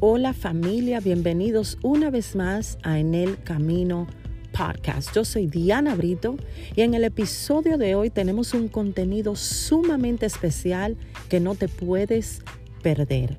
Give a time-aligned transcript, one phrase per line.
[0.00, 4.06] Hola familia, bienvenidos una vez más a En el Camino
[4.52, 5.14] Podcast.
[5.14, 6.36] Yo soy Diana Brito
[6.74, 10.98] y en el episodio de hoy tenemos un contenido sumamente especial
[11.30, 12.42] que no te puedes
[12.82, 13.38] perder.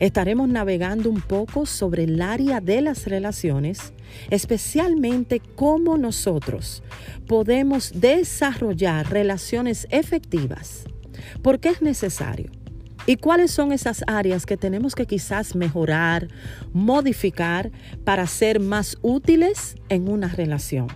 [0.00, 3.92] Estaremos navegando un poco sobre el área de las relaciones,
[4.28, 6.82] especialmente cómo nosotros
[7.28, 10.82] podemos desarrollar relaciones efectivas.
[11.42, 12.50] ¿Por qué es necesario?
[13.04, 16.28] ¿Y cuáles son esas áreas que tenemos que quizás mejorar,
[16.72, 17.72] modificar
[18.04, 20.86] para ser más útiles en una relación?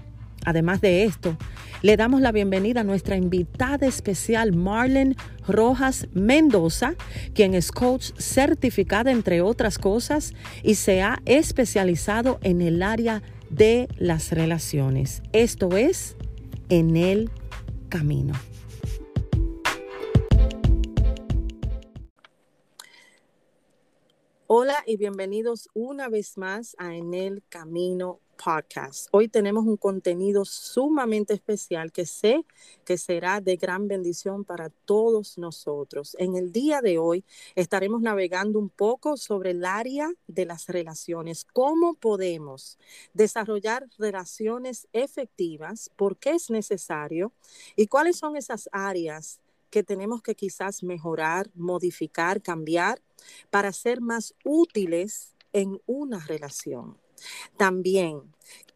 [0.45, 1.37] Además de esto,
[1.83, 5.17] le damos la bienvenida a nuestra invitada especial Marlene
[5.49, 6.95] Rojas Mendoza,
[7.35, 10.33] quien es coach certificada entre otras cosas
[10.63, 15.23] y se ha especializado en el área de las relaciones.
[15.33, 16.17] Esto es
[16.69, 17.31] en el
[17.89, 18.35] camino.
[24.49, 29.09] Hola y bienvenidos una vez más a En el Camino Podcast.
[29.11, 32.45] Hoy tenemos un contenido sumamente especial que sé
[32.85, 36.15] que será de gran bendición para todos nosotros.
[36.21, 37.25] En el día de hoy
[37.57, 42.79] estaremos navegando un poco sobre el área de las relaciones, cómo podemos
[43.15, 47.33] desarrollar relaciones efectivas, por qué es necesario
[47.75, 49.41] y cuáles son esas áreas
[49.77, 52.99] que tenemos que quizás mejorar, modificar, cambiar
[53.51, 56.97] para ser más útiles en una relación.
[57.59, 58.23] También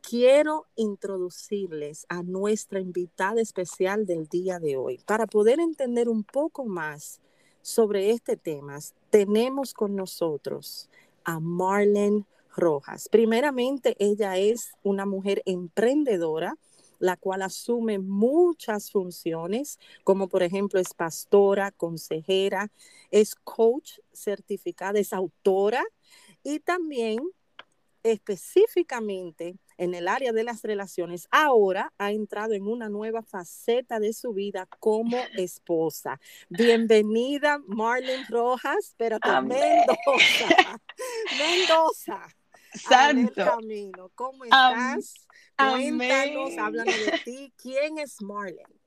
[0.03, 5.01] quiero introducirles a nuestra invitada especial del día de hoy.
[5.06, 7.23] Para poder entender un poco más
[7.62, 8.78] sobre este tema,
[9.09, 10.91] tenemos con nosotros
[11.25, 13.09] a Marlene Rojas.
[13.11, 16.59] Primeramente, ella es una mujer emprendedora
[17.01, 22.70] la cual asume muchas funciones, como por ejemplo es pastora, consejera,
[23.11, 25.83] es coach certificada, es autora
[26.45, 27.19] y también
[28.03, 34.12] específicamente en el área de las relaciones, ahora ha entrado en una nueva faceta de
[34.12, 36.21] su vida como esposa.
[36.50, 40.81] Bienvenida, Marlene Rojas, pero Mendoza.
[41.38, 42.40] Mendoza.
[42.75, 43.44] Santo.
[43.44, 44.10] Camino.
[44.14, 45.14] ¿Cómo estás?
[45.56, 47.53] Cuéntanos, háblanos de ti.
[47.56, 48.80] ¿Quién es Marlene?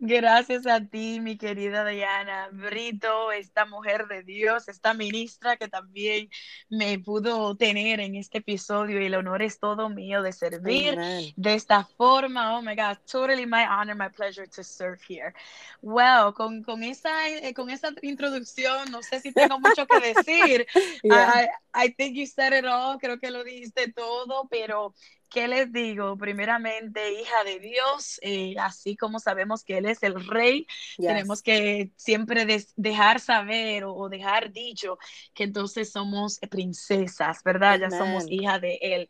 [0.00, 6.30] Gracias a ti, mi querida Diana Brito, esta mujer de Dios, esta ministra que también
[6.68, 10.96] me pudo tener en este episodio y el honor es todo mío de servir
[11.34, 12.56] de esta forma.
[12.56, 15.34] Oh my God, totally my honor, my pleasure to serve here.
[15.82, 20.64] Well, con, con, esa, eh, con esa introducción, no sé si tengo mucho que decir.
[21.10, 24.94] I, I think you said it all, creo que lo dijiste todo, pero
[25.28, 26.16] ¿Qué les digo?
[26.16, 30.66] Primeramente, hija de Dios, eh, así como sabemos que Él es el rey,
[30.96, 32.46] tenemos que siempre
[32.76, 34.98] dejar saber o, dejar dicho
[35.34, 37.78] que entonces somos princesas, ¿verdad?
[37.78, 39.08] Ya somos hija de Él.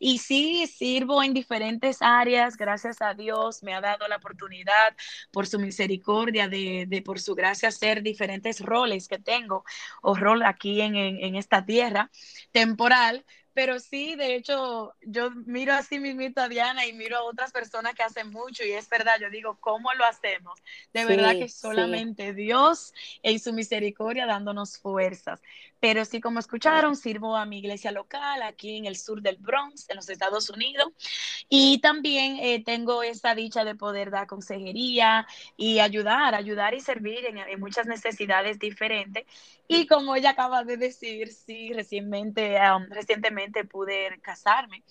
[0.00, 4.96] Y sí, sirvo en diferentes áreas, gracias a Dios, me ha dado la oportunidad
[5.30, 9.64] por su misericordia, de, por su gracia, hacer diferentes roles que tengo
[10.02, 12.10] o rol aquí en, en esta tierra
[12.50, 13.24] temporal
[13.60, 17.94] pero sí, de hecho, yo miro así mismito a Diana y miro a otras personas
[17.94, 20.58] que hacen mucho y es verdad, yo digo, ¿cómo lo hacemos?
[20.94, 25.42] De verdad que solamente Dios en su misericordia dándonos fuerzas.
[25.80, 29.88] Pero sí, como escucharon, sirvo a mi iglesia local aquí en el sur del Bronx,
[29.88, 30.92] en los Estados Unidos.
[31.48, 35.26] Y también eh, tengo esa dicha de poder dar consejería
[35.56, 39.24] y ayudar, ayudar y servir en, muchas necesidades diferentes.
[39.66, 44.82] Y como ella acaba de decir, sí, recientemente, um, recientemente pude casarme.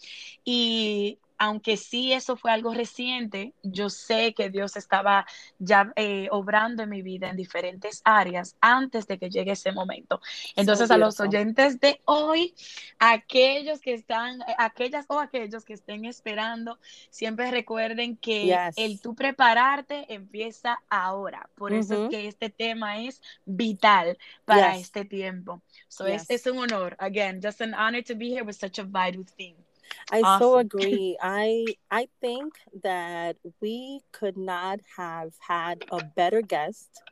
[0.43, 5.25] Y aunque sí eso fue algo reciente, yo sé que Dios estaba
[5.57, 10.21] ya eh, obrando en mi vida en diferentes áreas antes de que llegue ese momento.
[10.57, 12.53] Entonces, a los oyentes de hoy,
[12.99, 16.77] aquellos que están, aquellas o aquellos que estén esperando,
[17.09, 21.49] siempre recuerden que el tú prepararte empieza ahora.
[21.55, 25.61] Por eso es que este tema es vital para este tiempo.
[25.87, 26.97] So es, es un honor.
[26.99, 29.68] Again, just an honor to be here with such a vital theme.
[30.11, 30.39] I awesome.
[30.39, 31.17] so agree.
[31.21, 32.53] I I think
[32.83, 37.03] that we could not have had a better guest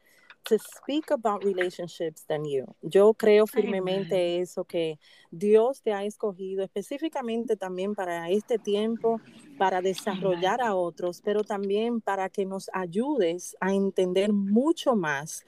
[0.48, 2.66] to speak about relationships than you.
[2.82, 4.98] Yo creo firmemente eso que
[5.30, 9.20] Dios te ha escogido específicamente también para este tiempo,
[9.58, 15.44] para desarrollar a otros, pero también para que nos ayudes a entender mucho más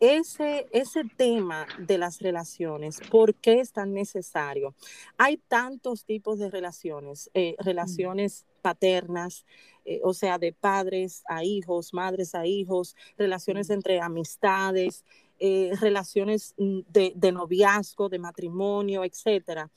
[0.00, 4.74] ese, ese tema de las relaciones, ¿por qué es tan necesario?
[5.18, 9.44] Hay tantos tipos de relaciones, eh, relaciones paternas,
[9.84, 15.04] eh, o sea, de padres a hijos, madres a hijos, relaciones entre amistades,
[15.38, 19.70] eh, relaciones mm, de, de, noviazgo, de matrimonio, etcétera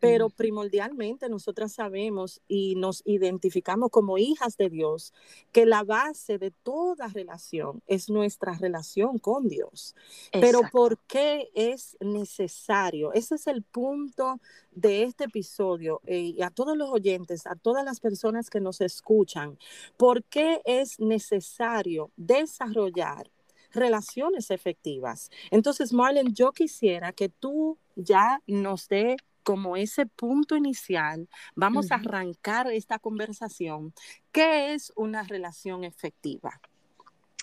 [0.00, 5.12] pero primordialmente nosotras sabemos y nos identificamos como hijas de Dios,
[5.52, 9.94] que la base de toda relación es nuestra relación con Dios.
[10.32, 13.12] Pero ¿por qué es necesario?
[13.12, 14.40] Ese es el punto
[14.72, 18.80] de este episodio eh, y a todos los oyentes, a todas las personas que nos
[18.80, 19.58] escuchan,
[19.96, 23.30] ¿por qué es necesario desarrollar
[23.72, 25.30] relaciones efectivas.
[25.50, 29.16] Entonces, Marlene, yo quisiera que tú ya nos dé
[29.48, 33.94] como ese punto inicial, vamos a arrancar esta conversación.
[34.30, 36.60] ¿Qué es una relación efectiva?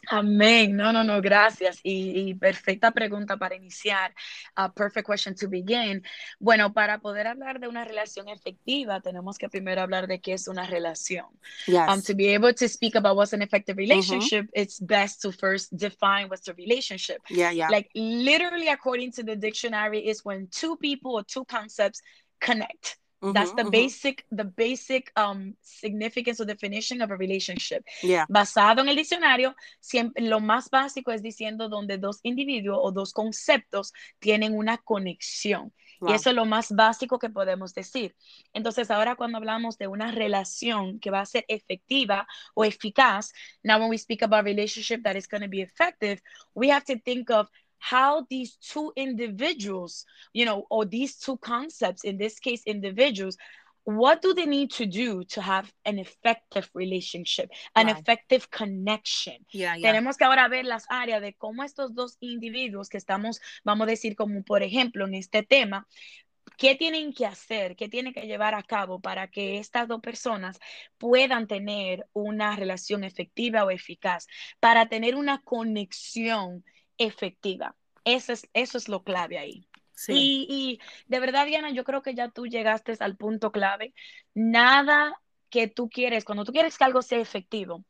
[0.07, 0.75] Amén.
[0.75, 1.79] No, no, no, gracias.
[1.83, 4.13] Y, y, perfecta pregunta para iniciar.
[4.55, 6.03] A perfect question to begin.
[6.39, 10.47] Bueno, para poder hablar de una relación efectiva, tenemos que primero hablar de qué es
[10.47, 11.27] una relación.
[11.67, 11.89] Yes.
[11.89, 15.75] Um, to be able to speak about what's an effective relationship, it's best to first
[15.75, 17.21] define what's a relationship.
[17.29, 17.69] Yeah, yeah.
[17.69, 22.01] Like literally, according to the dictionary, is when two people or two concepts
[22.39, 22.97] connect.
[23.33, 27.83] That's the basic, the basic um, significance or definition of a relationship.
[28.01, 28.25] Yeah.
[28.29, 33.13] Basado en el diccionario, siempre, lo más básico es diciendo donde dos individuos o dos
[33.13, 35.73] conceptos tienen una conexión.
[35.99, 36.11] Wow.
[36.11, 38.15] Y eso es lo más básico que podemos decir.
[38.53, 43.31] Entonces, ahora cuando hablamos de una relación que va a ser efectiva o eficaz,
[43.63, 46.21] now when we speak about a relationship that is going to be effective,
[46.53, 47.49] we have to think of
[47.79, 53.37] how these two individuals, you know, or these two concepts, in this case, individuals,
[53.85, 59.45] what do they need to do to have an effective relationship, an effective connection?
[59.51, 59.91] Yeah, yeah.
[59.91, 63.91] Tenemos que ahora ver las áreas de cómo estos dos individuos que estamos, vamos a
[63.91, 65.87] decir, como por ejemplo en este tema,
[66.57, 67.75] ¿Qué tienen que hacer?
[67.75, 70.59] ¿Qué tienen que llevar a cabo para que estas dos personas
[70.97, 74.27] puedan tener una relación efectiva o eficaz?
[74.59, 76.63] Para tener una conexión
[76.97, 77.75] efectiva.
[78.03, 79.67] Eso es, eso es lo clave ahí.
[79.93, 80.13] Sí.
[80.13, 83.93] Y, y, de verdad, Diana, yo creo que ya tú llegaste al punto clave.
[84.33, 85.19] Nada
[85.49, 87.85] que tú quieres, cuando tú quieres que algo sea efectivo,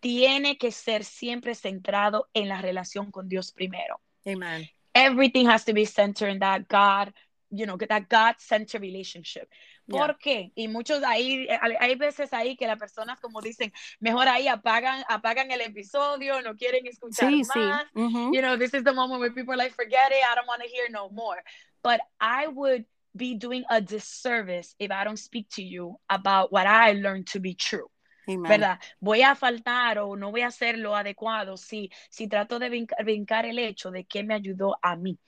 [0.00, 4.00] tiene que ser siempre centrado en la relación con Dios primero.
[4.24, 4.68] Amen.
[4.94, 7.12] Everything has to be centered in that God,
[7.50, 9.48] you know, that God-centered relationship.
[9.88, 10.18] ¿Por yeah.
[10.20, 10.52] qué?
[10.54, 15.02] Y muchos ahí, eh, hay veces ahí que las personas como dicen, mejor ahí apagan,
[15.08, 17.86] apagan el episodio, no quieren escuchar sí, más.
[17.94, 18.00] Sí.
[18.32, 20.62] You know, this is the moment where people are like, forget it, I don't want
[20.62, 21.42] to hear no more.
[21.82, 22.84] But I would
[23.16, 27.40] be doing a disservice if I don't speak to you about what I learned to
[27.40, 27.88] be true.
[28.28, 28.42] Amen.
[28.42, 28.78] ¿Verdad?
[29.00, 33.46] Voy a faltar o no voy a hacer lo adecuado si, si trato de brincar
[33.46, 35.18] el hecho de que me ayudó a mí.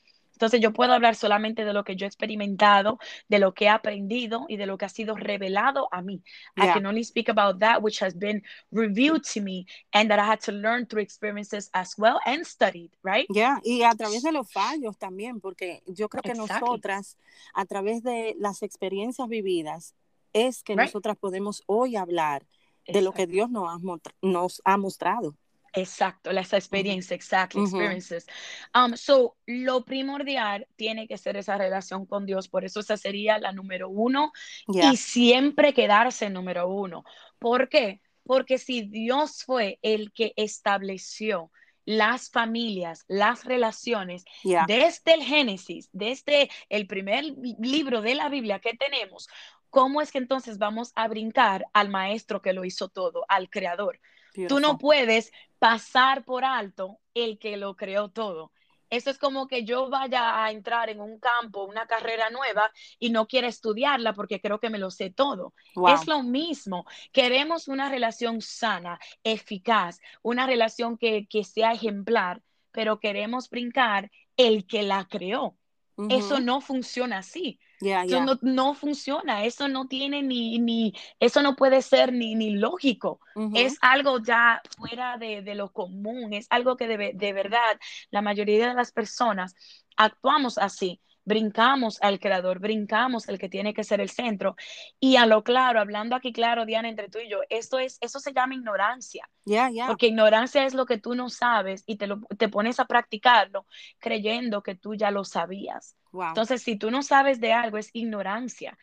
[0.40, 2.98] Entonces yo puedo hablar solamente de lo que yo he experimentado,
[3.28, 6.22] de lo que he aprendido y de lo que ha sido revelado a mí.
[6.56, 6.64] Yeah.
[6.64, 8.42] I can only speak about that which has been
[8.72, 12.90] revealed to me and that I had to learn through experiences as well and studied,
[13.02, 13.26] right?
[13.28, 16.58] Yeah, y a través de los fallos también, porque yo creo que exactly.
[16.58, 17.18] nosotras,
[17.52, 19.94] a través de las experiencias vividas,
[20.32, 20.86] es que right.
[20.86, 22.46] nosotras podemos hoy hablar
[22.86, 23.02] de exactly.
[23.02, 23.78] lo que Dios nos ha,
[24.22, 25.36] nos ha mostrado.
[25.72, 28.26] Exacto, esa experiencia, exactly, experiences.
[28.74, 33.38] Um, so, lo primordial tiene que ser esa relación con Dios, por eso esa sería
[33.38, 34.32] la número uno
[34.66, 34.92] yeah.
[34.92, 37.04] y siempre quedarse número uno.
[37.38, 38.00] ¿Por qué?
[38.24, 41.50] Porque si Dios fue el que estableció
[41.84, 44.64] las familias, las relaciones, yeah.
[44.66, 47.24] desde el Génesis, desde el primer
[47.58, 49.28] libro de la Biblia que tenemos,
[49.70, 54.00] ¿cómo es que entonces vamos a brincar al maestro que lo hizo todo, al creador?
[54.34, 54.48] Beautiful.
[54.48, 58.50] Tú no puedes pasar por alto el que lo creó todo.
[58.88, 63.10] Eso es como que yo vaya a entrar en un campo, una carrera nueva y
[63.10, 65.54] no quiera estudiarla porque creo que me lo sé todo.
[65.76, 65.94] Wow.
[65.94, 66.86] Es lo mismo.
[67.12, 74.66] Queremos una relación sana, eficaz, una relación que, que sea ejemplar, pero queremos brincar el
[74.66, 75.59] que la creó.
[76.00, 76.18] Uh -huh.
[76.18, 77.58] Eso no funciona así.
[77.80, 78.24] Yeah, eso yeah.
[78.24, 83.20] no, no, funciona, eso no tiene ni, ni, eso no puede ser ni, ni lógico.
[83.34, 83.66] Uh -huh.
[83.66, 87.78] Es algo ya fuera de, de, lo común, es algo que de, de verdad
[88.10, 89.54] la mayoría de las personas
[89.96, 94.56] actuamos así brincamos al creador, brincamos el que tiene que ser el centro.
[94.98, 98.18] Y a lo claro, hablando aquí claro, Diana, entre tú y yo, esto es, eso
[98.18, 99.30] se llama ignorancia.
[99.44, 99.86] Yeah, yeah.
[99.86, 103.64] Porque ignorancia es lo que tú no sabes y te, lo, te pones a practicarlo
[104.00, 105.96] creyendo que tú ya lo sabías.
[106.10, 106.28] Wow.
[106.28, 108.76] Entonces, si tú no sabes de algo, es ignorancia.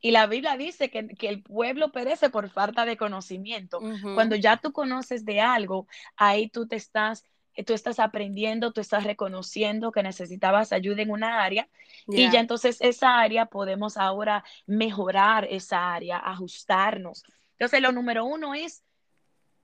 [0.00, 3.78] Y la Biblia dice que, que, el pueblo perece por falta de conocimiento.
[3.78, 4.14] Uh -huh.
[4.14, 5.86] Cuando ya tú conoces de algo,
[6.16, 7.24] ahí tú te estás
[7.62, 11.68] tú estás aprendiendo, tú estás reconociendo que necesitabas ayuda en una área
[12.08, 12.28] yeah.
[12.28, 17.22] y ya entonces esa área podemos ahora mejorar esa área, ajustarnos.
[17.52, 18.82] Entonces lo número uno es,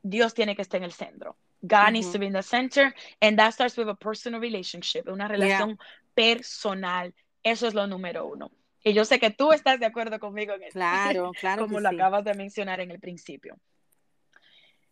[0.02, 1.37] Dios tiene que estar en el centro.
[1.62, 5.28] God needs to be in the center, and that starts with a personal relationship, una
[5.28, 5.78] relación
[6.14, 7.12] personal.
[7.42, 8.50] Eso es lo número uno.
[8.82, 10.73] Y yo sé que tú estás de acuerdo conmigo en eso.
[10.73, 11.62] Claro, claro.
[11.66, 13.59] Como lo acabas de mencionar en el principio.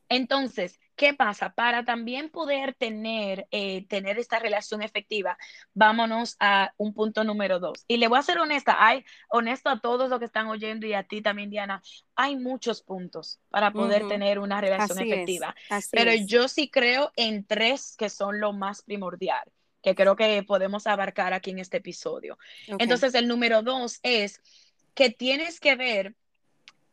[0.09, 1.51] Entonces, ¿qué pasa?
[1.51, 5.39] Para también poder tener, eh, tener esta relación efectiva,
[5.75, 7.85] vámonos a un punto número dos.
[7.89, 10.95] Y le voy a ser honesta, hay, honesto a todos los que están oyendo y
[10.95, 11.83] a ti también, Diana,
[12.17, 15.55] hay muchos puntos para poder tener una relación efectiva.
[15.93, 19.45] pero yo sí creo en tres que son lo más primordial
[19.81, 22.37] que creo que podemos abarcar aquí en este episodio.
[22.67, 24.41] Entonces, el número dos es
[24.95, 26.17] que tienes que ver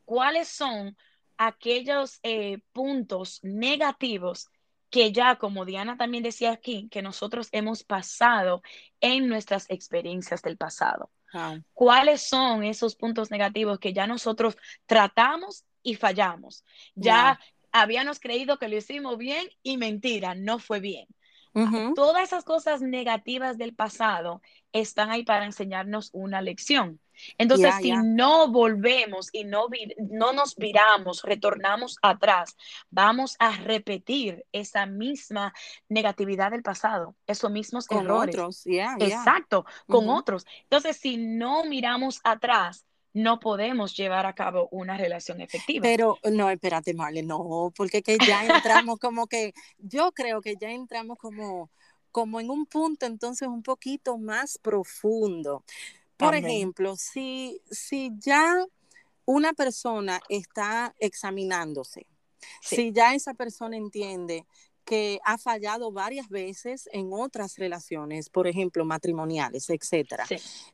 [0.05, 0.95] cuáles son
[1.37, 4.49] aquellos eh, puntos negativos
[4.89, 8.61] que ya, como Diana también decía aquí, que nosotros hemos pasado
[9.01, 11.11] en nuestras experiencias del pasado.
[11.73, 16.63] ¿Cuáles son esos puntos negativos que ya nosotros tratamos y fallamos?
[16.95, 17.39] Ya
[17.71, 21.07] habíamos creído que lo hicimos bien y mentira, no fue bien.
[21.95, 24.41] Todas esas cosas negativas del pasado
[24.73, 26.99] están ahí para enseñarnos una lección.
[27.37, 32.57] Entonces, si no volvemos y no, no nos viramos, retornamos atrás,
[32.89, 35.53] vamos a repetir esa misma
[35.87, 38.35] negatividad del pasado, esos mismos con errores.
[38.35, 38.67] Otros.
[38.99, 40.45] Exacto, con otros.
[40.63, 42.85] Entonces, si no miramos atrás,
[43.15, 45.81] no podemos llevar a cabo una relación efectiva.
[45.81, 50.69] Pero no, espérate, Marle, no, porque que ya entramos como que, yo creo que ya
[50.69, 51.71] entramos como,
[52.11, 55.63] como en un punto entonces un poquito más profundo.
[56.17, 58.65] Por ejemplo, si, si ya
[59.23, 62.05] una persona está examinándose,
[62.61, 64.45] si ya esa persona entiende
[64.83, 70.25] que ha fallado varias veces en otras relaciones, por ejemplo, matrimoniales, etcétera.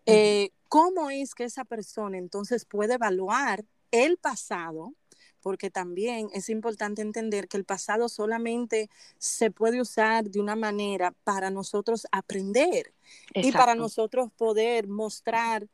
[0.07, 4.93] Eh, ¿Cómo es que esa persona entonces puede evaluar el pasado?
[5.41, 11.13] Porque también es importante entender que el pasado solamente se puede usar de una manera
[11.25, 12.93] para nosotros aprender
[13.33, 15.67] y para nosotros poder mostrar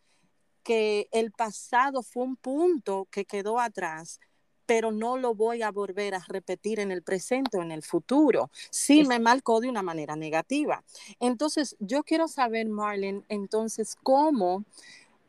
[0.63, 4.19] que el pasado fue un punto que quedó atrás,
[4.67, 8.51] pero no lo voy a volver a repetir en el presente o en el futuro.
[8.69, 10.83] Sí me marcó de una manera negativa.
[11.19, 14.65] Entonces, yo quiero saber, Marlene, entonces, ¿cómo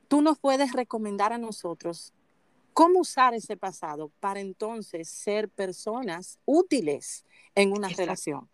[0.08, 2.12] tú nos puedes recomendar a nosotros
[2.74, 8.48] cómo usar ese pasado para entonces ser personas útiles en una relación?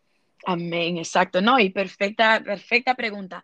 [0.46, 1.40] Amén, exacto.
[1.40, 3.42] No, y perfecta, perfecta pregunta.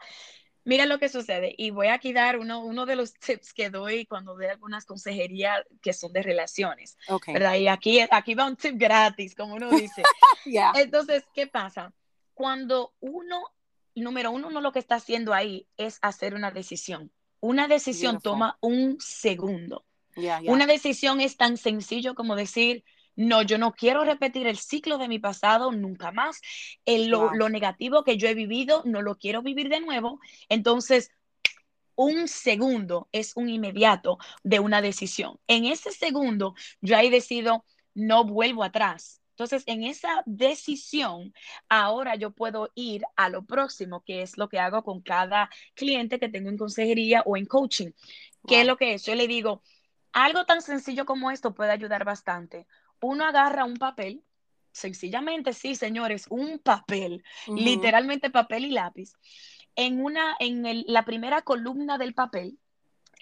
[0.65, 3.71] Mira lo que sucede, y voy aquí a dar uno, uno de los tips que
[3.71, 7.55] doy cuando doy algunas consejerías que son de relaciones, ¿verdad?
[7.55, 10.03] Y aquí, aquí va un tip gratis, como uno dice.
[10.75, 11.95] Entonces, ¿qué pasa?
[12.35, 13.43] Cuando uno,
[13.95, 17.11] número uno, uno lo que está haciendo ahí es hacer una decisión.
[17.41, 19.87] Una decisión toma un segundo.
[20.45, 22.85] Una decisión es tan sencillo como decir,
[23.21, 26.41] no, yo no quiero repetir el ciclo de mi pasado nunca más.
[26.87, 30.21] lo, lo negativo que yo he vivido, no lo quiero vivir de nuevo.
[30.49, 31.11] Entonces,
[31.97, 35.39] un segundo es un inmediato de una decisión.
[35.49, 39.21] En ese segundo, yo ahí decido, no vuelvo atrás.
[39.33, 41.35] Entonces, en esa decisión,
[41.69, 46.19] ahora yo puedo ir a lo próximo, que es lo que hago con cada cliente
[46.19, 47.91] que tengo en consejería o en coaching.
[48.49, 49.05] ¿Qué es lo que es?
[49.05, 49.63] Yo le digo,
[50.13, 52.67] algo tan sencillo como esto puede ayudar bastante
[53.01, 54.23] uno agarra un papel,
[54.73, 59.13] sencillamente, sí, señores, un papel, literalmente papel y lápiz,
[59.77, 62.59] en, una, en la primera columna del papel,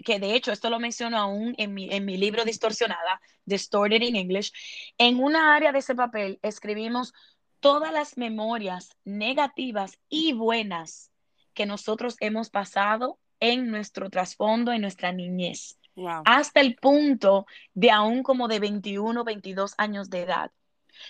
[0.05, 4.17] que de hecho esto lo menciono aún en mi, en mi libro Distorsionada, Distorted in
[4.17, 4.53] English,
[4.99, 7.13] en una área de ese papel escribimos
[7.61, 11.11] todas las memorias negativas y buenas
[11.55, 15.79] que nosotros hemos pasado en nuestro trasfondo, en nuestra niñez
[16.25, 20.53] hasta el punto de aún como de 21, 22 años de edad.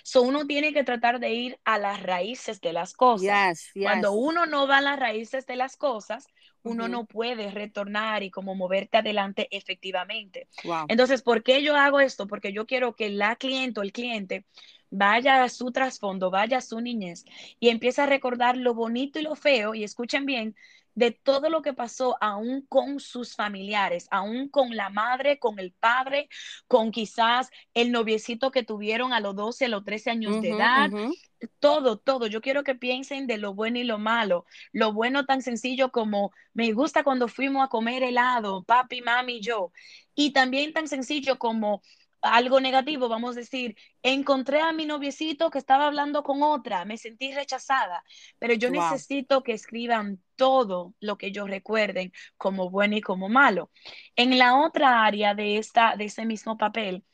[0.03, 3.49] So uno tiene que tratar de ir a las raíces de las cosas.
[3.81, 6.27] Cuando uno no va a las raíces de las cosas,
[6.63, 10.49] uno no puede retornar y como moverte adelante efectivamente.
[10.89, 12.27] Entonces, ¿por qué yo hago esto?
[12.27, 14.45] Porque yo quiero que la cliente o el cliente
[14.91, 17.25] vaya a su trasfondo, vaya a su niñez
[17.61, 20.57] y empiece a recordar lo bonito y lo feo, y escuchen bien,
[20.99, 25.73] de todo lo que pasó aún con sus familiares, aún con la madre, con el
[25.73, 26.29] padre,
[26.67, 30.91] con quizás el noviecito que tuvieron a los 12, a los 13 años de edad.
[31.61, 32.27] Todo, todo.
[32.27, 34.45] Yo quiero que piensen de lo bueno y lo malo.
[34.73, 39.41] Lo bueno tan sencillo como me gusta cuando fuimos a comer helado, papi, mami, y
[39.41, 39.71] yo.
[40.17, 41.81] Y también tan sencillo como
[42.23, 46.97] algo negativo, vamos a decir, encontré a mi noviecito que estaba hablando con otra, me
[46.97, 48.05] sentí rechazada,
[48.39, 53.71] pero yo necesito que escriban todo lo que ellos recuerden como bueno y como malo.
[54.17, 57.05] En la otra área de, esta, de ese mismo papel,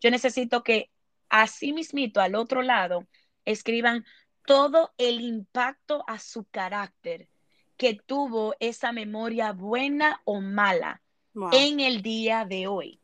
[0.00, 0.90] yo necesito que
[1.28, 3.06] así mismito al otro lado
[3.44, 4.04] escriban
[4.46, 7.28] todo el impacto a su carácter
[7.76, 11.02] que tuvo esa memoria buena o mala
[11.52, 13.00] en el día de hoy.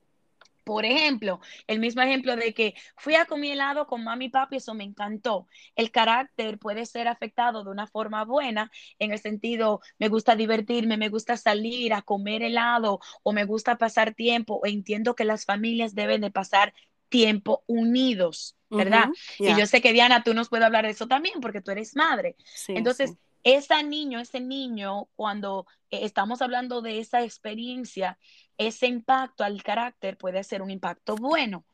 [0.64, 4.57] Por ejemplo, el mismo ejemplo de que fui a comer helado con mami y papi,
[4.57, 5.47] eso me encantó.
[5.76, 10.97] El carácter puede ser afectado de una forma buena, en el sentido, me gusta divertirme,
[10.97, 15.95] me gusta salir a comer helado o me gusta pasar tiempo entiendo que las familias
[15.95, 16.75] deben de pasar
[17.09, 19.11] tiempo unidos, ¿verdad?
[19.45, 21.97] Y yo sé que Diana, tú nos puedes hablar de eso también porque tú eres
[21.97, 22.37] madre.
[22.73, 28.18] Entonces, ese niño, ese niño, cuando eh, estamos hablando de esa experiencia,
[28.59, 31.64] ese impacto al carácter puede ser un impacto bueno.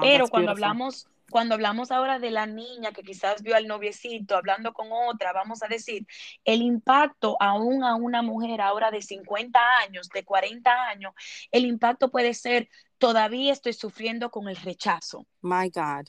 [0.00, 4.72] Pero cuando hablamos, cuando hablamos ahora de la niña que quizás vio al noviecito hablando
[4.72, 6.06] con otra, vamos a decir,
[6.44, 11.14] el impacto aún a una mujer ahora de 50 años, de 40 años,
[11.50, 15.26] el impacto puede ser, todavía estoy sufriendo con el rechazo.
[15.40, 16.08] My God.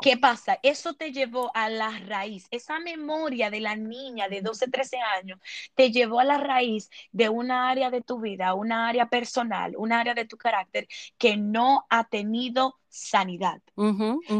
[0.00, 0.58] ¿Qué pasa?
[0.62, 5.40] Eso te llevó a la raíz, esa memoria de la niña de 12, 13 años,
[5.74, 9.92] te llevó a la raíz de una área de tu vida, una área personal, un
[9.92, 10.88] área de tu carácter
[11.18, 13.62] que no ha tenido sanidad.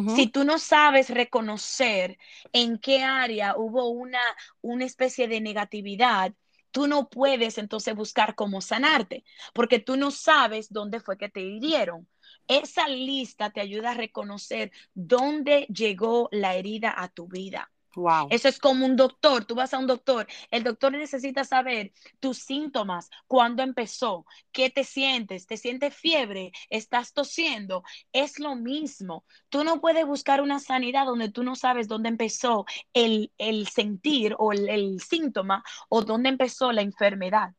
[0.05, 2.19] Si tú no sabes reconocer
[2.53, 4.21] en qué área hubo una,
[4.61, 6.35] una especie de negatividad,
[6.71, 9.25] tú no puedes entonces buscar cómo sanarte,
[9.55, 12.09] porque tú no sabes dónde fue que te hirieron.
[12.49, 17.71] Esa lista te ayuda a reconocer dónde llegó la herida a tu vida.
[17.95, 18.29] Wow.
[18.31, 19.45] Eso es como un doctor.
[19.45, 20.27] Tú vas a un doctor.
[20.51, 27.13] El doctor necesita saber tus síntomas, cuándo empezó, qué te sientes, te sientes fiebre, estás
[27.13, 27.83] tosiendo.
[28.13, 29.25] Es lo mismo.
[29.51, 33.31] Tú no puedes buscar una sanidad donde tú no sabes dónde empezó el,
[33.71, 37.55] sentir o el, el, síntoma o dónde empezó la enfermedad.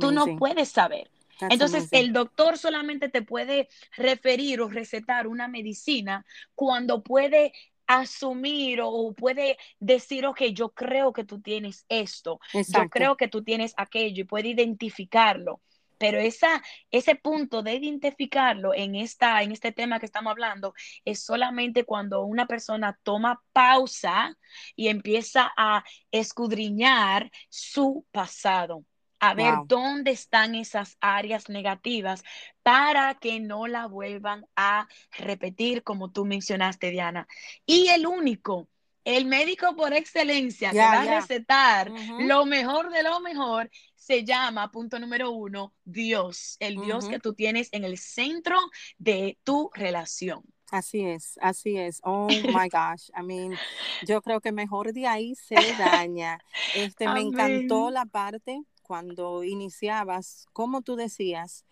[0.00, 1.10] Tú no puedes saber.
[1.40, 7.52] Entonces, el doctor solamente te puede referir o recetar una medicina cuando puede
[7.86, 13.42] asumir o puede decir, ok, yo creo que tú tienes esto, yo creo que tú
[13.42, 15.62] tienes aquello y puede identificarlo.
[15.96, 16.62] Pero esa,
[16.92, 20.72] ese punto de identificarlo en, esta, en este tema que estamos hablando
[21.04, 24.36] es solamente cuando una persona toma pausa
[24.76, 28.84] y empieza a escudriñar su pasado
[29.20, 32.22] a ver dónde están esas áreas negativas
[32.62, 37.26] para que no la vuelvan a repetir, como tú mencionaste, Diana.
[37.66, 38.68] Y el único,
[39.04, 44.70] el médico por excelencia que va a recetar lo mejor de lo mejor, se llama,
[44.70, 48.58] punto número uno, Dios, el Dios que tú tienes en el centro
[48.96, 50.42] de tu relación.
[50.70, 52.00] Así es, así es.
[52.04, 52.28] Oh
[52.62, 53.10] my gosh.
[53.18, 53.58] I mean,
[54.06, 56.38] yo creo que mejor de ahí se daña.
[56.74, 61.66] Este, me encantó la parte cuando iniciabas, como tú decías,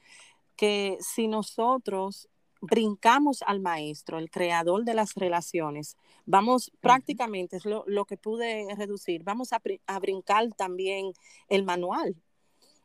[0.54, 2.28] que si nosotros
[2.60, 9.22] brincamos al maestro, el creador de las relaciones, vamos prácticamente, es lo, que pude reducir,
[9.24, 11.12] vamos a, a, brincar también
[11.48, 12.14] el manual.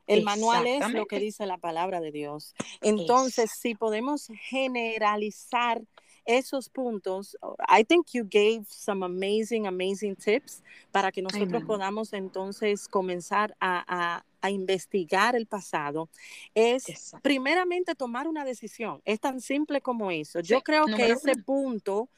[0.08, 2.54] El manual es lo que dice la palabra de Dios.
[2.82, 5.82] Entonces, si podemos generalizar
[6.26, 12.88] esos puntos, I think you gave some amazing, amazing tips para que nosotros podamos entonces
[12.88, 16.10] comenzar a, investigar el pasado.
[16.56, 19.00] Es primeramente tomar una decisión.
[19.06, 20.40] Es tan simple como eso.
[20.40, 22.10] Yo creo que ese punto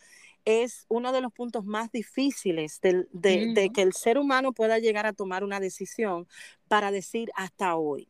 [0.46, 5.06] es uno de los puntos más difíciles de, de, que el ser humano pueda llegar
[5.06, 6.28] a tomar una decisión
[6.68, 8.10] para decir hasta hoy.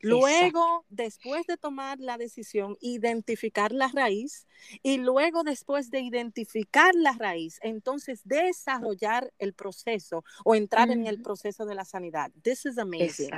[0.00, 4.46] Luego, después de tomar la decisión, identificar la raíz
[4.82, 11.20] y luego después de identificar la raíz, entonces desarrollar el proceso o entrar en el
[11.20, 12.30] proceso de la sanidad.
[12.42, 13.30] This is amazing.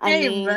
[0.00, 0.48] I mean,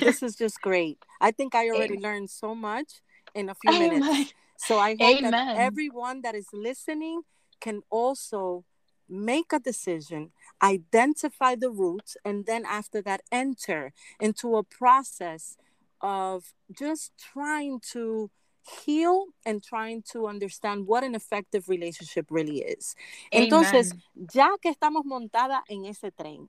[0.00, 0.98] this is just great.
[1.20, 3.02] I think I already learned so much
[3.34, 4.34] in a few minutes.
[4.56, 7.22] So I hope that everyone that is listening
[7.60, 8.64] can also
[9.12, 15.56] make a decision identify the roots, and then after that, enter into a process
[16.00, 18.30] of just trying to
[18.84, 22.94] heal and trying to understand what an effective relationship really is.
[23.32, 23.92] Entonces,
[24.32, 26.48] ya que estamos montada en ese tren,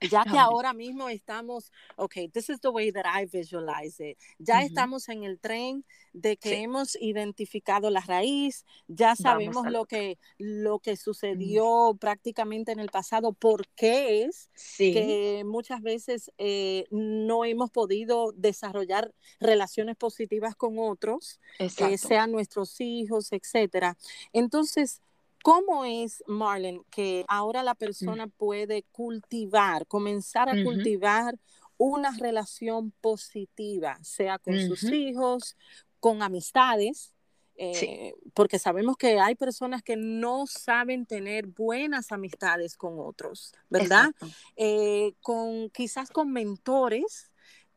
[0.00, 4.18] ya que ahora mismo estamos, ok, this is the way that I visualize it.
[4.38, 10.18] Ya estamos en el tren de que hemos identificado la raíz, ya sabemos lo que,
[10.38, 17.44] lo que sucedió prácticamente en el pasado, por qué es que muchas veces eh, no
[17.44, 23.96] hemos podido desarrollar relaciones positivas con otros, eh, sean nuestros hijos, etcétera.
[24.32, 25.00] Entonces,
[25.42, 27.78] ¿Cómo es, Marlene, que ahora la mm.
[27.78, 31.36] persona puede cultivar, comenzar a cultivar
[31.76, 35.56] una relación positiva, sea con sus hijos,
[35.98, 37.14] con amistades,
[37.62, 44.14] Eh, porque sabemos que hay personas que no saben tener buenas amistades con otros, ¿verdad?
[44.56, 47.29] Eh, con quizás con mentores,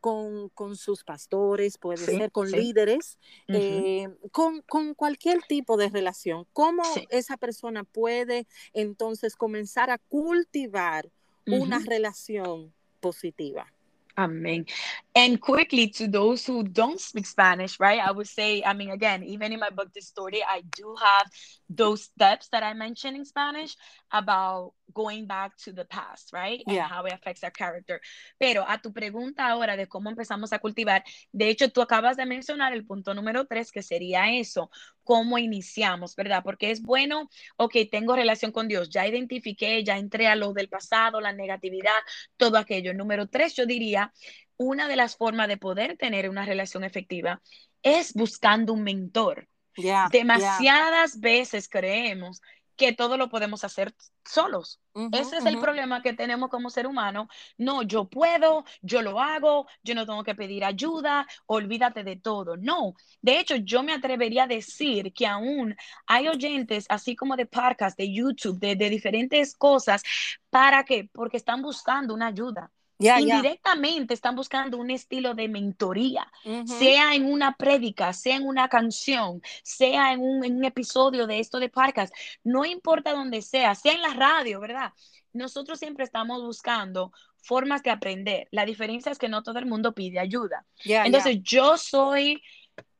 [0.04, 6.46] con, con, sus pastores, puede ser con líderes, eh, con, con, cualquier tipo de relación.
[6.52, 11.10] ¿Cómo esa persona puede entonces comenzar a cultivar
[11.48, 13.72] una relación positiva?
[14.18, 14.66] Amen.
[15.16, 18.02] And quickly to those who don't speak Spanish, right?
[18.02, 21.32] I would say, I mean, again, even in my book, The Story, I do have
[21.70, 23.78] those steps that I mentioned in Spanish
[24.12, 26.62] about going back to the past, right?
[26.68, 26.88] And yeah.
[26.88, 28.00] how it affects our character.
[28.38, 32.26] Pero a tu pregunta ahora de cómo empezamos a cultivar, de hecho, tú acabas de
[32.26, 34.70] mencionar el punto número tres, que sería eso,
[35.04, 36.44] cómo iniciamos, ¿verdad?
[36.44, 40.70] Porque es bueno, ok, tengo relación con Dios, ya identifiqué, ya entré a lo del
[40.70, 42.00] pasado, la negatividad,
[42.38, 42.94] todo aquello.
[42.94, 44.14] Número tres, yo diría,
[44.58, 47.42] una de las formas de poder tener una relación efectiva
[47.82, 49.48] es buscando un mentor.
[50.12, 52.42] Demasiadas veces creemos
[52.76, 53.94] que todo lo podemos hacer
[54.26, 54.82] solos.
[55.12, 57.28] Ese es el problema que tenemos como ser humano.
[57.58, 62.58] No, yo puedo, yo lo hago, yo no tengo que pedir ayuda, olvídate de todo.
[62.58, 65.76] No, de hecho, yo me atrevería a decir que aún
[66.08, 70.02] hay oyentes, así como de podcast, de YouTube, de, de diferentes cosas,
[70.50, 71.10] ¿para qué?
[71.14, 72.72] Porque están buscando una ayuda.
[73.00, 76.32] Indirectamente están buscando un estilo de mentoría,
[76.66, 81.70] sea en una prédica, sea en una canción, sea en un, episodio de esto de
[81.70, 84.94] podcast, no importa dónde sea, sea en la radio, ¿verdad?
[85.34, 88.48] Nosotros siempre estamos buscando formas de aprender.
[88.52, 90.66] La diferencia es que no todo el mundo pide ayuda.
[90.86, 92.42] Entonces, yo soy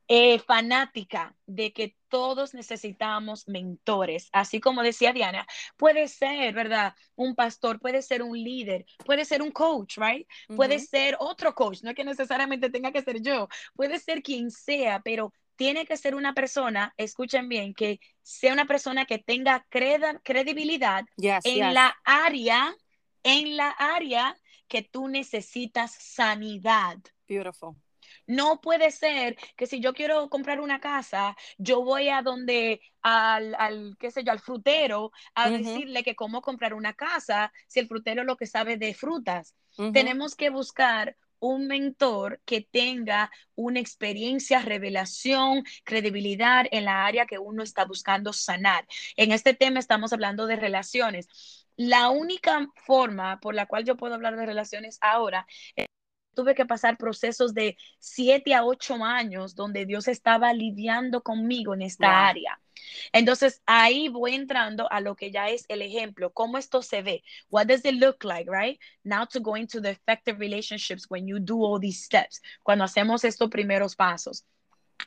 [0.08, 6.94] eh, fanática de que todos necesitamos mentores, así como decía Diana, puede ser, ¿verdad?
[7.16, 10.28] Un pastor, puede ser un líder, puede ser un coach, right?
[10.54, 14.50] Puede ser otro coach, no es que necesariamente tenga que ser yo, puede ser quien
[14.50, 19.66] sea, pero tiene que ser una persona, escuchen bien, que sea una persona que tenga
[19.70, 22.74] credibilidad en la área,
[23.22, 24.36] en la área
[24.68, 26.98] que tú necesitas sanidad.
[27.28, 27.74] Beautiful.
[28.26, 33.54] No puede ser que si yo quiero comprar una casa, yo voy a donde al,
[33.56, 37.88] al qué sé yo, al frutero a decirle que cómo comprar una casa si el
[37.88, 39.54] frutero lo que sabe de frutas.
[39.92, 47.38] Tenemos que buscar un mentor que tenga una experiencia, revelación, credibilidad en la área que
[47.38, 48.86] uno está buscando sanar.
[49.16, 51.66] En este tema estamos hablando de relaciones.
[51.76, 55.86] La única forma por la cual yo puedo hablar de relaciones ahora es
[56.34, 61.82] tuve que pasar procesos de siete a ocho años donde Dios estaba lidiando conmigo en
[61.82, 62.60] esta área.
[63.12, 67.22] Entonces ahí voy entrando a lo que ya es el ejemplo, cómo esto se ve.
[67.50, 68.78] What does it look like, right?
[69.02, 73.24] Now to go into the effective relationships when you do all these steps, cuando hacemos
[73.24, 74.44] estos primeros pasos.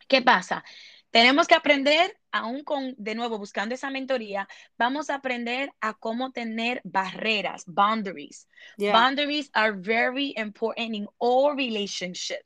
[0.07, 0.63] ¿Qué pasa?
[1.11, 6.31] Tenemos que aprender, aún con, de nuevo, buscando esa mentoría, vamos a aprender a cómo
[6.31, 8.47] tener barreras, boundaries.
[8.77, 12.41] Boundaries are very important in all relationships.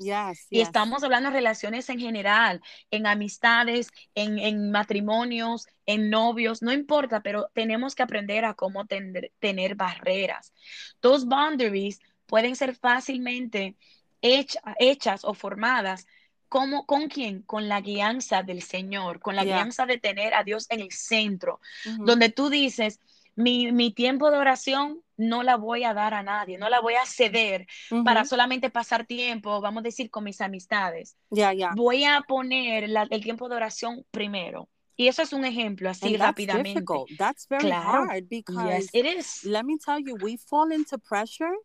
[0.50, 6.72] Y estamos hablando de relaciones en general, en amistades, en, en matrimonios, en novios, no
[6.72, 10.54] importa, pero tenemos que aprender a cómo tener barreras.
[11.02, 13.76] Those boundaries pueden ser fácilmente
[14.22, 16.06] hechas o formadas
[16.52, 17.44] ¿Cómo, ¿Con quién?
[17.44, 21.62] Con la guianza del Señor, con la guianza de tener a Dios en el centro,
[22.00, 23.00] donde tú dices,
[23.38, 26.96] mi, mi, tiempo de oración no la voy a dar a nadie, no la voy
[26.96, 27.68] a ceder
[28.04, 31.16] para solamente pasar tiempo, vamos a decir, con mis amistades.
[31.30, 31.72] Ya, ya.
[31.74, 34.68] Voy a poner el tiempo de oración primero.
[34.98, 36.84] Y eso es un ejemplo así rápidamente.
[37.18, 39.46] That's very hard because it is.
[39.46, 41.56] Let me tell you, we fall into pressure.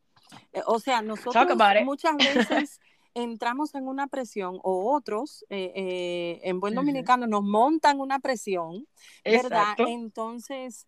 [0.53, 1.45] Eh, o sea, nosotros
[1.85, 2.81] muchas veces
[3.17, 8.87] entramos en una presión o otros eh, eh, en buen dominicano nos montan una presión,
[9.25, 9.75] ¿verdad?
[9.79, 10.87] Entonces,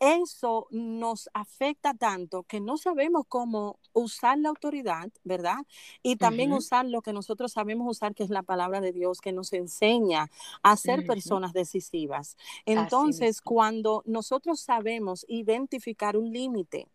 [0.00, 5.58] eso nos afecta tanto que no sabemos cómo usar la autoridad, ¿verdad?
[6.02, 9.32] Y también usar lo que nosotros sabemos usar, que es la palabra de Dios, que
[9.32, 10.30] nos enseña
[10.62, 12.36] a ser personas decisivas.
[12.64, 16.88] Entonces, cuando nosotros sabemos identificar un límite,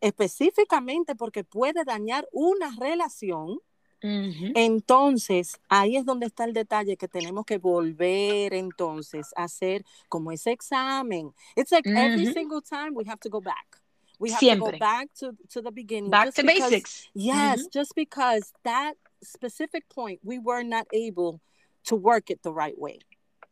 [0.00, 3.60] específicamente porque puede dañar una relación,
[4.02, 10.32] entonces, ahí es donde está el detalle que tenemos que volver entonces a hacer como
[10.32, 11.32] ese examen.
[11.56, 13.80] It's like every single time we have to go back.
[14.18, 16.10] We have to go back to, to the beginning.
[16.10, 17.08] Back to basics.
[17.14, 21.40] Yes, just because that specific point we were not able
[21.84, 23.00] to work it the right way.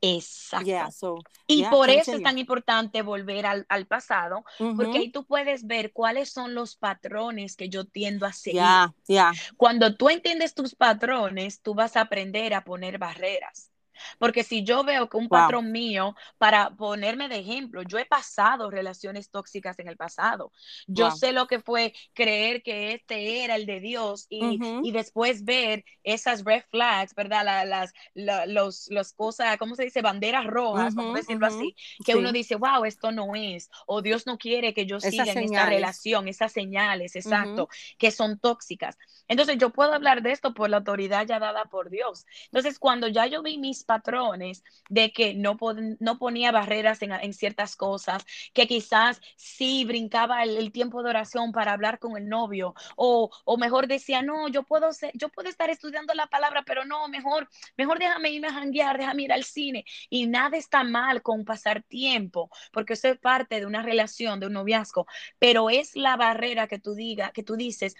[0.00, 1.18] Exacto.
[1.46, 4.44] y por eso es tan importante volver al, pasado,
[4.76, 8.62] porque ahí tú puedes ver cuáles son los patrones que yo tiendo a seguir.
[9.06, 13.70] Yeah, Cuando tú entiendes tus patrones, tú vas a aprender a poner barreras.
[14.18, 18.70] Porque si yo veo que un patrón mío, para ponerme de ejemplo, yo he pasado
[18.70, 20.52] relaciones tóxicas en el pasado.
[20.86, 25.44] Yo sé lo que fue creer que este era el de Dios y, y después
[25.44, 27.44] ver esas red flags, ¿verdad?
[27.66, 30.02] las, los, los cosas, ¿cómo se dice?
[30.02, 34.26] Banderas rojas, vamos a decirlo así, que uno dice, wow, esto no es, o Dios
[34.26, 38.96] no quiere que yo siga en esta relación, esas señales, exacto, que son tóxicas.
[39.28, 42.26] Entonces yo puedo hablar de esto por la autoridad ya dada por Dios.
[42.46, 48.24] Entonces cuando ya yo vi mis patrones de que no, ponía barreras en, ciertas cosas,
[48.52, 53.88] que quizás sí brincaba el, tiempo de oración para hablar con el novio, o, mejor
[53.88, 57.98] decía, no, yo puedo, ser, yo puedo estar estudiando la palabra, pero no, mejor, mejor
[57.98, 59.84] déjame irme a janguear, déjame ir al cine.
[60.10, 64.46] Y nada está mal con pasar tiempo, porque eso es parte de una relación, de
[64.46, 65.06] un noviazgo,
[65.38, 67.94] pero es la barrera que tú digas, que tú dices,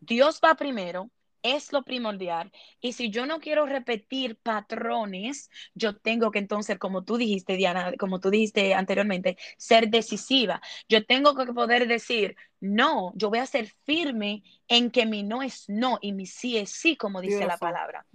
[0.00, 1.10] Dios va primero,
[1.44, 2.50] es lo primordial.
[2.80, 7.92] Y si yo no quiero repetir patrones, yo tengo que entonces, como tú dijiste, Diana,
[7.98, 10.62] como tú dijiste anteriormente, ser decisiva.
[10.88, 15.42] Yo tengo que poder decir, no, yo voy a ser firme en que mi no
[15.42, 18.06] es no y mi sí es sí, como dice la palabra.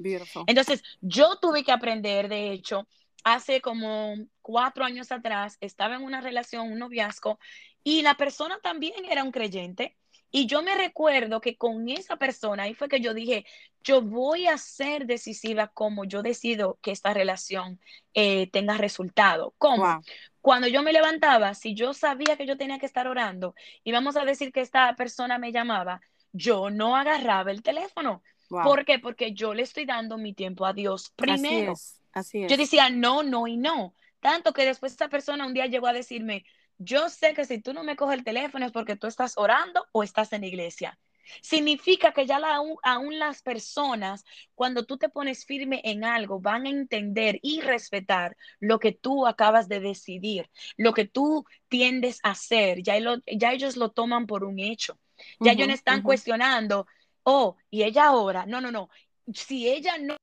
[0.48, 2.88] Entonces, yo tuve que aprender, de hecho,
[3.24, 7.38] hace como cuatro años atrás, estaba en una relación, un noviazgo,
[7.84, 9.99] y la persona también era un creyente
[10.32, 13.46] y yo me recuerdo que con esa persona, ahí fue que yo dije,
[13.84, 17.80] yo voy a ser decisiva como yo decido que esta relación
[18.14, 19.56] eh, tenga resultado.
[19.58, 20.02] ¿Cómo?
[20.42, 24.16] Cuando yo me levantaba, si yo sabía que yo tenía que estar orando y vamos
[24.18, 28.22] a decir que esta persona me llamaba, yo no agarraba el teléfono.
[28.50, 29.00] ¿Por qué?
[29.00, 31.74] Porque yo le estoy dando mi tiempo a Dios primero.
[31.74, 32.52] Así es, así es.
[32.52, 33.96] Yo decía no, no y no.
[34.20, 36.46] Tanto que después esta persona un día llegó a decirme,
[36.80, 39.86] yo sé que si tú no me coges el teléfono es porque tú estás orando
[39.92, 40.98] o estás en la iglesia.
[41.42, 46.66] Significa que ya la, aún, las personas, cuando tú te pones firme en algo, van
[46.66, 52.32] a entender y respetar lo que tú acabas de decidir, lo que tú tiendes a
[52.32, 52.82] hacer.
[52.82, 54.98] Ya, ya ellos lo toman por un hecho.
[55.40, 56.88] Ya ellos no están cuestionando,
[57.24, 58.46] oh, y ella ora.
[58.46, 58.90] No, no, no.
[59.34, 60.16] Si ella no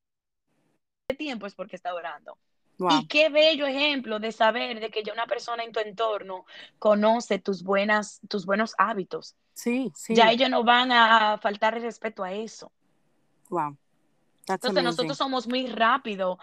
[1.17, 2.39] tiempo es porque está orando.
[2.79, 6.45] Y qué bello ejemplo de saber de que ya una persona en tu entorno
[6.79, 9.35] conoce tus buenas, tus buenos hábitos.
[9.55, 10.15] Sí, sí.
[10.15, 12.71] Ya ellos no van a faltar el respeto a eso.
[13.49, 13.77] Wow.
[14.49, 16.39] Entonces nosotros somos muy rápido,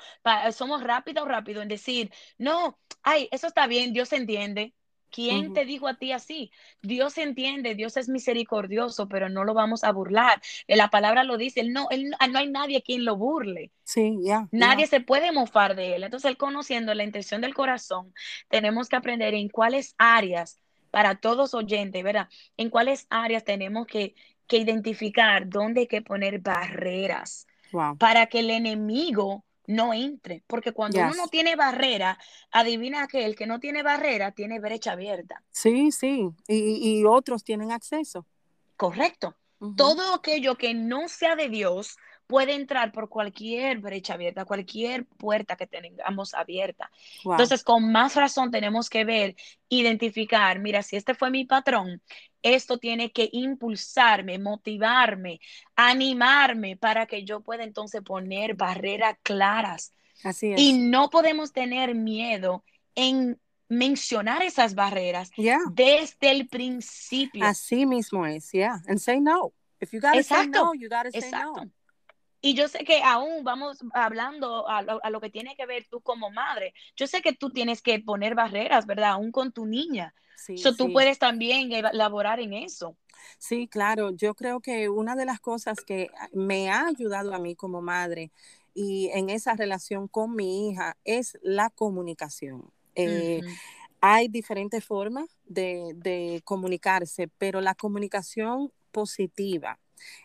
[0.52, 4.74] somos rápido, rápido en decir, no, ay, eso está bien, Dios entiende.
[5.14, 6.52] ¿Quién te dijo a ti así?
[6.82, 10.42] Dios entiende, Dios es misericordioso, pero no lo vamos a burlar.
[10.68, 13.72] Eh, la palabra lo dice, él no, él, no hay nadie quien lo burle.
[13.84, 14.48] Sí, ya.
[14.52, 16.04] nadie se puede mofar de él.
[16.04, 18.14] Entonces, él conociendo la intención del corazón,
[18.50, 22.30] tenemos que aprender en cuáles áreas, para todos oyentes, ¿verdad?
[22.56, 24.16] En cuáles áreas tenemos que,
[24.48, 27.48] que identificar dónde hay que poner barreras
[27.98, 32.18] para que el enemigo no entre, porque cuando uno no tiene barrera,
[32.52, 35.42] adivina que el que no tiene barrera tiene brecha abierta.
[35.52, 38.26] Sí, sí, y, otros tienen acceso.
[38.76, 39.36] Correcto.
[39.78, 45.56] Todo aquello que no sea de Dios puede entrar por cualquier brecha abierta, cualquier puerta
[45.56, 46.90] que tengamos abierta.
[47.24, 49.36] Entonces, con más razón tenemos que ver,
[49.70, 52.02] identificar, mira, si este fue mi patrón,
[52.42, 55.40] esto tiene que impulsarme, motivarme,
[55.76, 59.94] animarme para que yo pueda entonces poner barreras claras.
[60.24, 60.60] Así es.
[60.60, 62.64] Y no podemos tener miedo
[62.96, 65.32] en mencionar esas barreras
[65.72, 67.46] desde el principio.
[67.46, 68.82] Así mismo es, yeah.
[68.88, 69.54] And say no.
[69.80, 71.70] If you gotta say no, you gotta say no.
[72.46, 76.30] Y yo sé que aún vamos hablando a lo, que tiene que ver tú como
[76.30, 76.74] madre.
[76.94, 79.12] Yo sé que tú tienes que poner barreras, ¿verdad?
[79.12, 80.14] Aún con tu niña.
[80.36, 82.98] Sí, tú puedes también elaborar en eso.
[83.38, 84.12] Sí, claro.
[84.12, 88.30] Yo creo que una de las cosas que me ha ayudado a mí como madre
[88.74, 92.70] y en esa relación con mi hija es la comunicación.
[92.96, 93.42] Eh,
[94.02, 99.80] hay diferentes formas de, de comunicarse, pero la comunicación positiva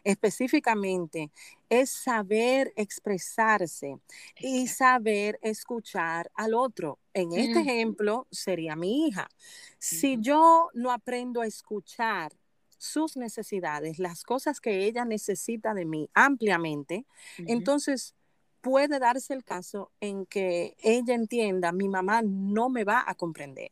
[0.04, 1.30] específicamente
[1.68, 3.98] es saber expresarse
[4.38, 6.98] y saber escuchar al otro.
[7.12, 9.28] En este ejemplo sería mi hija.
[9.78, 12.32] Si yo no aprendo a escuchar
[12.78, 17.04] sus necesidades, las cosas que ella necesita de mí ampliamente,
[17.38, 18.14] entonces
[18.60, 23.70] puede darse el caso en que ella entienda, mi mamá no me va a comprender.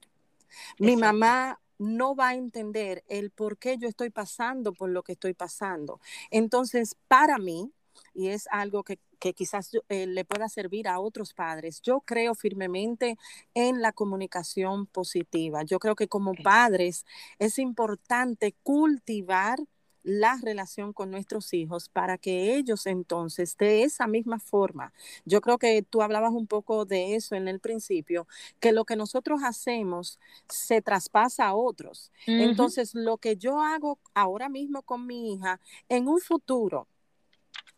[0.79, 5.13] Mi mamá no va a entender el por qué yo estoy pasando por lo que
[5.13, 6.01] estoy pasando.
[6.31, 7.73] Entonces, para mí,
[8.15, 8.99] y es algo que,
[9.35, 13.17] quizás eh, le pueda servir a otros padres, yo creo firmemente
[13.55, 15.65] en la comunicación positiva.
[15.65, 17.05] Yo creo que como padres
[17.39, 19.59] es importante cultivar
[20.07, 24.93] la relación con nuestros hijos para que ellos entonces de esa misma forma,
[25.25, 28.29] yo creo que tú hablabas un poco de eso en el principio,
[28.61, 32.13] que lo que nosotros hacemos se traspasa a otros.
[32.27, 36.87] Entonces, lo que yo hago ahora mismo con mi hija, en un futuro,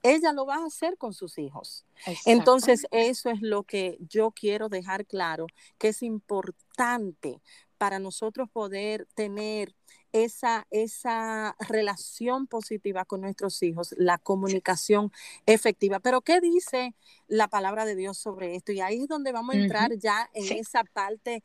[0.03, 1.87] ella lo va a hacer con sus hijos.
[2.27, 5.47] Entonces, eso es lo que yo quiero dejar claro,
[5.79, 7.41] que es importante
[7.79, 9.75] para nosotros poder tener
[10.13, 15.13] esa, esa relación positiva con nuestros hijos, la comunicación
[15.47, 16.01] efectiva.
[16.01, 16.95] Pero ¿qué dice
[17.29, 18.73] la palabra de Dios sobre esto?
[18.73, 21.43] Y ahí es donde vamos a entrar ya en esa parte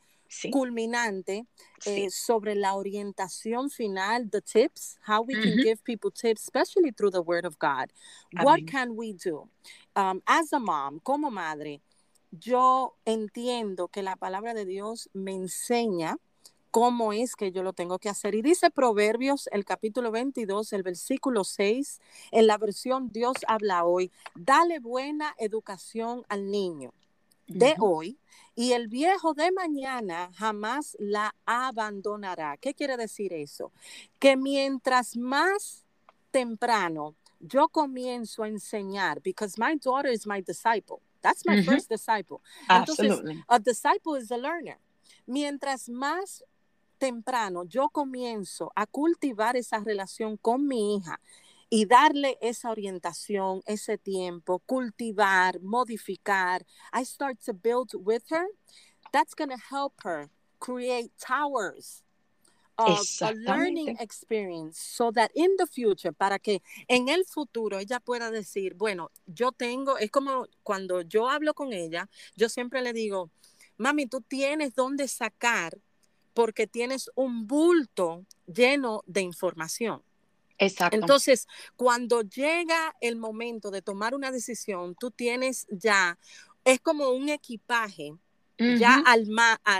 [0.52, 1.46] culminante
[1.86, 7.12] eh, sobre la orientación final, the tips, how we can give people tips, especially through
[7.12, 7.91] the word of God.
[8.41, 9.48] What can we do?
[9.96, 11.82] Um, as a mom, como madre,
[12.39, 16.17] yo entiendo que la palabra de Dios me enseña
[16.72, 18.34] cómo es que yo lo tengo que hacer.
[18.34, 24.12] Y dice Proverbios, el capítulo 22, el versículo 6, en la versión Dios habla hoy,
[24.34, 26.91] dale buena educación al niño
[27.46, 28.17] de hoy
[28.56, 32.58] y el viejo de mañana jamás la abandonará.
[32.58, 33.72] ¿Qué quiere decir eso?
[34.17, 35.86] Que mientras más
[36.32, 41.00] temprano yo comienzo a enseñar, because my daughter is my disciple.
[41.24, 42.42] That's my first disciple.
[42.70, 44.78] Entonces, a disciple is a learner.
[45.26, 46.44] Mientras más
[47.00, 51.20] temprano yo comienzo a cultivar esa relación con mi hija
[51.70, 58.46] y darle esa orientación, ese tiempo, cultivar, modificar, I start to build with her,
[59.12, 62.03] that's going to help her create towers
[62.78, 68.32] a learning experience so that in the future, para que en el futuro ella pueda
[68.32, 73.30] decir, bueno, yo tengo, es como cuando yo hablo con ella, yo siempre le digo,
[73.78, 75.78] mami, tú tienes dónde sacar
[76.34, 80.02] porque tienes un bulto lleno de información.
[80.58, 80.96] Exacto.
[80.96, 86.18] Entonces, cuando llega el momento de tomar una decisión, tú tienes ya,
[86.64, 88.14] es como un equipaje
[88.58, 89.04] ya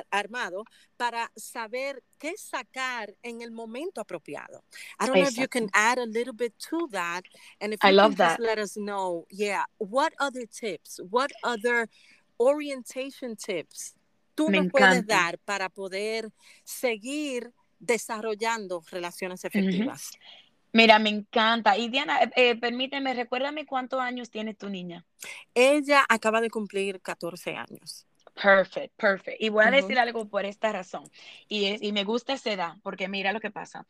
[0.10, 0.66] armado
[0.98, 4.64] para saber qué sacar en el momento apropiado.
[5.00, 7.24] I don't know if you can add a little bit to that.
[7.60, 8.38] And if you I love can that.
[8.38, 11.90] just let us know, yeah, what other tips, what other
[12.38, 13.94] orientation tips
[14.36, 16.32] tú Me nos puedes dar para poder
[16.64, 20.12] seguir desarrollando relaciones efectivas?
[20.72, 21.78] Mira, me encanta.
[21.78, 25.06] Y Diana, eh, eh, permíteme, recuérdame cuántos años tiene tu niña.
[25.54, 28.08] Ella acaba de cumplir 14 años.
[28.42, 29.38] Perfect, perfect.
[29.40, 31.04] Y voy a decir algo por esta razón.
[31.48, 33.86] Y, es, y me gusta esa edad, porque mira lo que pasa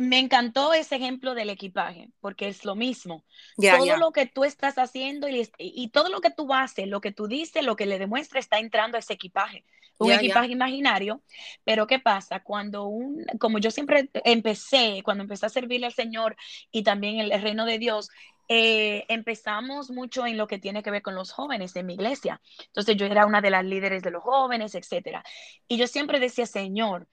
[0.00, 3.24] me encantó ese ejemplo del equipaje, porque es lo mismo.
[3.56, 7.26] todo lo que tú estás haciendo y, todo lo que tú haces, lo que tú
[7.26, 9.64] dices, lo que le demuestra, está entrando a ese equipaje.
[9.98, 11.22] Un equipaje imaginario,
[11.62, 12.40] pero ¿qué pasa?
[12.40, 16.36] Cuando un, como yo siempre empecé, cuando empecé a servirle al Señor
[16.72, 18.08] y también el reino de Dios,
[18.54, 22.38] eh, empezamos mucho en lo que tiene que ver con los jóvenes en mi iglesia.
[22.66, 25.24] Entonces yo era una de las líderes de los jóvenes, etcétera.
[25.66, 27.08] Y yo siempre decía, Señor,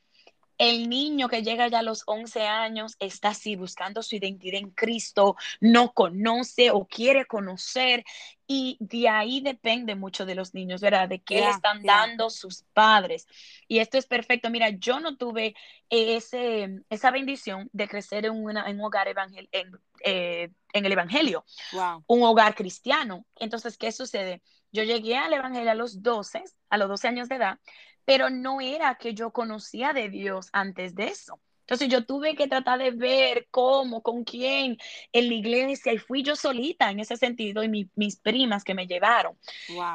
[0.57, 4.71] el niño que llega ya a los 11 años está así buscando su identidad en
[4.71, 8.03] Cristo, no conoce o quiere conocer
[8.45, 11.07] y de ahí depende mucho de los niños, ¿verdad?
[11.07, 13.27] De qué le están dando sus padres.
[13.69, 14.49] Y esto es perfecto.
[14.49, 15.55] Mira, yo no tuve
[15.89, 19.71] ese, esa bendición de crecer en, una, en un hogar evangel en,
[20.03, 21.45] eh, en, el Evangelio,
[22.07, 23.25] un hogar cristiano.
[23.35, 24.41] Entonces, ¿qué sucede?
[24.71, 27.59] Yo llegué al Evangelio a los 12, a los 12 años de edad,
[28.05, 31.39] pero no era que yo conocía de Dios antes de eso.
[31.61, 34.77] Entonces yo tuve que tratar de ver cómo, con quién
[35.11, 38.87] en la iglesia y fui yo solita en ese sentido y mis primas que me
[38.87, 39.37] llevaron.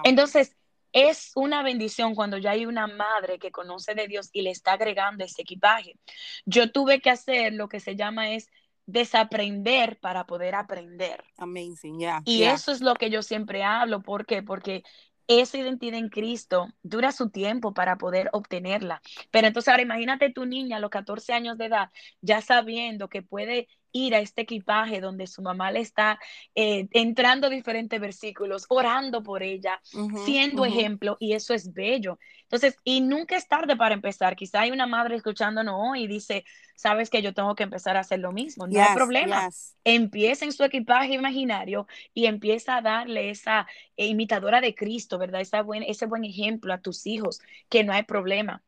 [0.04, 0.56] Entonces
[0.92, 4.74] es una bendición cuando ya hay una madre que conoce de Dios y le está
[4.74, 5.98] agregando ese equipaje.
[6.46, 8.48] Yo tuve que hacer lo que se llama es
[8.86, 11.24] desaprender para poder aprender.
[11.38, 12.22] Amazing, yeah.
[12.24, 14.02] Y eso es lo que yo siempre hablo.
[14.02, 14.42] ¿Por qué?
[14.42, 14.82] Porque
[15.26, 19.00] esa identidad en Cristo dura su tiempo para poder obtenerla.
[19.30, 23.22] Pero entonces ahora imagínate tu niña a los 14 años de edad, ya sabiendo que
[23.22, 26.18] puede ir a este equipaje donde su mamá le está
[26.54, 29.80] eh, entrando diferentes versículos, orando por ella,
[30.12, 32.18] siendo ejemplo, y eso es bello.
[32.42, 34.36] Entonces, y nunca es tarde para empezar.
[34.36, 38.00] Quizá hay una madre escuchándonos hoy y dice, sabes que yo tengo que empezar a
[38.00, 38.66] hacer lo mismo.
[38.66, 39.48] No hay problema.
[39.84, 43.66] Empieza en su equipaje imaginario y empieza a darle esa
[43.96, 45.40] eh, imitadora de Cristo, ¿verdad?
[45.42, 48.62] Esa buen, ese buen ejemplo a tus hijos, que no hay problema.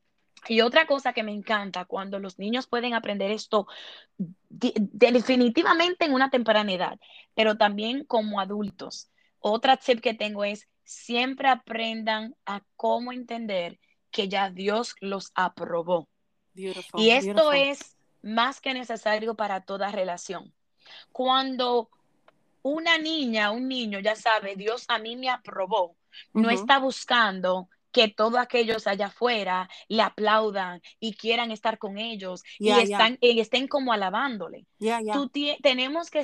[0.49, 3.67] Y otra cosa que me encanta cuando los niños pueden aprender esto
[4.49, 6.99] definitivamente en una temprana edad,
[7.35, 9.11] pero también como adultos.
[9.39, 13.79] Otra tip que tengo es siempre aprendan a cómo entender
[14.11, 16.09] que ya Dios los aprobó.
[16.55, 20.55] y esto es más que necesario para toda relación.
[21.13, 21.91] Cuando
[22.63, 25.97] una niña, un niño, ya sabe, Dios a mí me aprobó,
[26.33, 32.43] no está buscando que todos aquellos allá afuera le aplaudan y quieran estar con ellos
[32.59, 34.67] y, están, y estén como alabándole.
[35.63, 36.23] tenemos que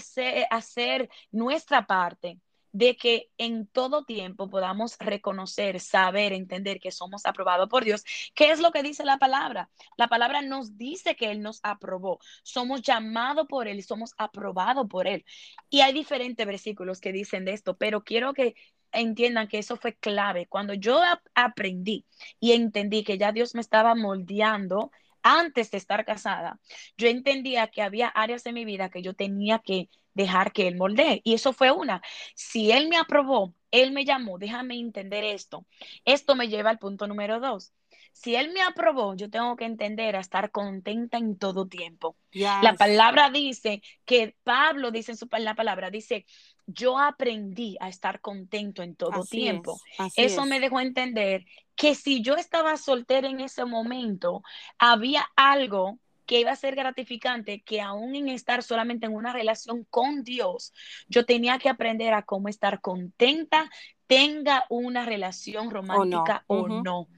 [0.51, 2.39] hacer nuestra parte
[2.73, 8.05] de que en todo tiempo podamos reconocer, saber, entender que somos aprobados por Dios.
[8.35, 9.71] ¿Qué es lo que dice la palabra?
[9.97, 12.19] La palabra nos dice que Él nos aprobó.
[12.43, 15.25] Somos llamados por Él y somos aprobados por Él.
[15.71, 18.57] Y hay diferentes versículos que dicen de esto, pero quiero que
[18.93, 20.47] entiendan que eso fue clave.
[20.47, 21.01] Cuando yo
[21.35, 22.07] aprendí
[22.41, 24.91] y entendí que ya Dios me estaba moldeando
[25.23, 26.61] antes de estar casada,
[26.97, 30.77] yo entendía que había áreas de mi vida que yo tenía que dejar que Él
[30.77, 31.21] moldee.
[31.25, 32.03] Y eso fue una.
[32.35, 35.67] Si Él me aprobó, Él me llamó, déjame entender esto.
[36.05, 37.73] Esto me lleva al punto número dos.
[38.13, 42.17] Si Él me aprobó, yo tengo que entender a estar contenta en todo tiempo.
[42.61, 46.27] La palabra dice que Pablo dice en su, la palabra, dice,
[46.67, 49.81] yo aprendí a estar contento en todo tiempo.
[50.17, 51.45] Eso me dejó entender
[51.75, 54.43] que si yo estaba soltera en ese momento,
[54.79, 59.85] había algo que iba a ser gratificante, que aún en estar solamente en una relación
[59.91, 60.73] con Dios,
[61.09, 63.71] yo tenía que aprender a cómo estar contenta,
[64.07, 67.09] tenga una relación romántica o no.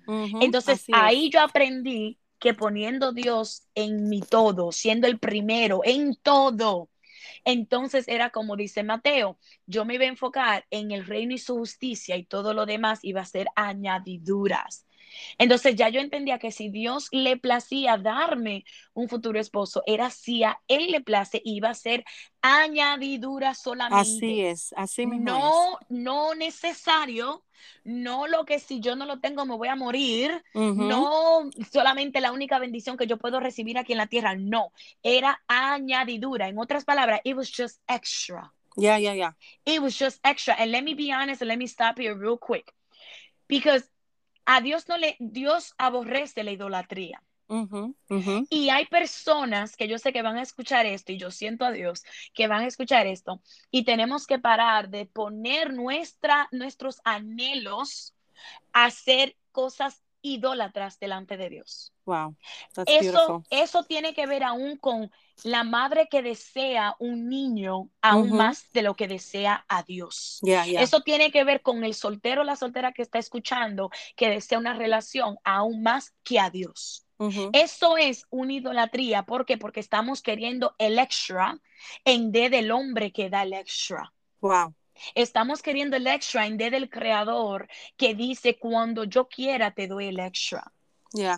[0.41, 6.89] Entonces ahí yo aprendí que poniendo Dios en mi todo, siendo el primero en todo,
[7.45, 11.57] entonces era como dice Mateo, yo me iba a enfocar en el reino y su
[11.57, 14.87] justicia y todo lo demás iba a ser añadiduras.
[15.39, 20.45] Entonces ya yo entendía que si Dios le placía darme un futuro esposo, era si
[20.45, 22.05] a él le place, iba a ser
[22.43, 24.01] añadidura solamente.
[24.01, 25.25] Así es, así mismo.
[25.25, 27.45] No, no necesario,
[27.85, 32.33] no lo que si yo no lo tengo me voy a morir, no solamente la
[32.33, 36.49] única bendición que yo puedo recibir aquí en la tierra, no, era añadidura.
[36.49, 38.53] En otras palabras, it was just extra.
[38.77, 39.33] Yeah, yeah, yeah.
[39.65, 40.55] It was just extra.
[40.55, 42.73] And let me be honest, and let me stop here real quick.
[43.47, 43.89] Because
[44.47, 47.23] a Dios no le, Dios aborrece la idolatría.
[48.49, 51.73] Y hay personas que yo sé que van a escuchar esto y yo siento a
[51.73, 58.15] Dios que van a escuchar esto y tenemos que parar de poner nuestra, nuestros anhelos
[58.73, 61.93] a hacer cosas idólatras delante de Dios.
[62.07, 62.35] Wow.
[62.87, 65.13] eso, eso tiene que ver aún con
[65.43, 70.41] la madre que desea un niño aún más de lo que desea a Dios.
[70.43, 74.59] Eso tiene que ver con el soltero o la soltera que está escuchando que desea
[74.59, 77.07] una relación aún más que a Dios.
[77.53, 79.25] Eso es una idolatría.
[79.25, 79.59] ¿Por qué?
[79.59, 81.59] Porque estamos queriendo el extra
[82.05, 84.13] en vez del hombre que da el extra.
[84.41, 84.75] Wow.
[85.15, 90.07] Estamos queriendo el extra en vez del creador que dice cuando yo quiera te doy
[90.07, 90.73] el extra.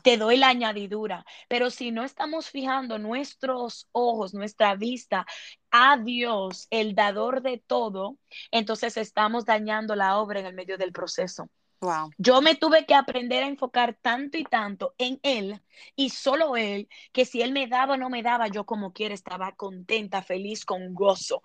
[0.02, 1.24] Te doy la añadidura.
[1.48, 5.26] Pero si no estamos fijando nuestros ojos, nuestra vista
[5.70, 8.16] a Dios, el dador de todo,
[8.50, 11.50] entonces estamos dañando la obra en el medio del proceso.
[11.80, 12.10] Wow.
[12.16, 15.60] Yo me tuve que aprender a enfocar tanto y tanto en Él
[15.94, 19.14] y solo Él, que si Él me daba o no me daba, yo como quiera
[19.14, 21.42] estaba contenta, feliz, con gozo.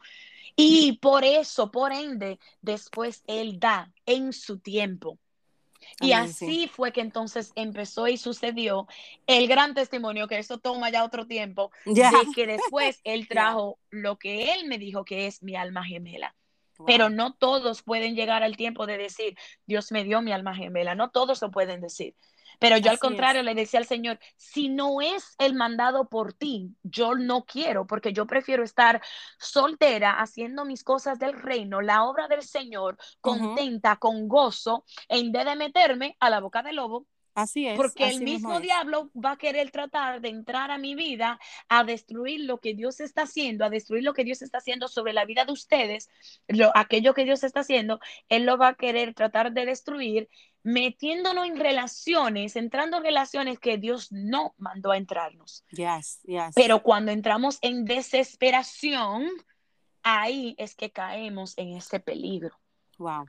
[0.55, 5.17] Y por eso, por ende, después Él da en su tiempo.
[5.99, 8.87] Y así fue que entonces empezó y sucedió
[9.27, 12.03] el gran testimonio, que eso toma ya otro tiempo, de
[12.35, 16.35] que después él trajo lo que él me dijo que es mi alma gemela.
[16.87, 19.37] Pero no todos pueden llegar al tiempo de decir,
[19.67, 22.15] Dios me dio mi alma gemela, no todos lo pueden decir.
[22.61, 26.75] Pero yo al contrario le decía al Señor, si no es el mandado por ti,
[26.83, 29.01] yo no quiero, porque yo prefiero estar
[29.39, 35.45] soltera haciendo mis cosas del reino, la obra del Señor, contenta, con gozo, en vez
[35.45, 37.77] de meterme a la boca del lobo Así es.
[37.77, 41.39] Porque el mismo diablo va a querer tratar de entrar a mi vida
[41.69, 45.13] a destruir lo que Dios está haciendo, a destruir lo que Dios está haciendo sobre
[45.13, 46.09] la vida de ustedes,
[46.47, 50.29] lo, aquello que Dios está haciendo, Él lo va a querer tratar de destruir,
[50.63, 55.63] metiéndonos en relaciones, entrando en relaciones que Dios no mandó a entrarnos.
[55.71, 56.53] Yes, yes.
[56.55, 59.27] Pero cuando entramos en desesperación,
[60.03, 62.57] ahí es que caemos en ese peligro.
[62.97, 63.25] Wow.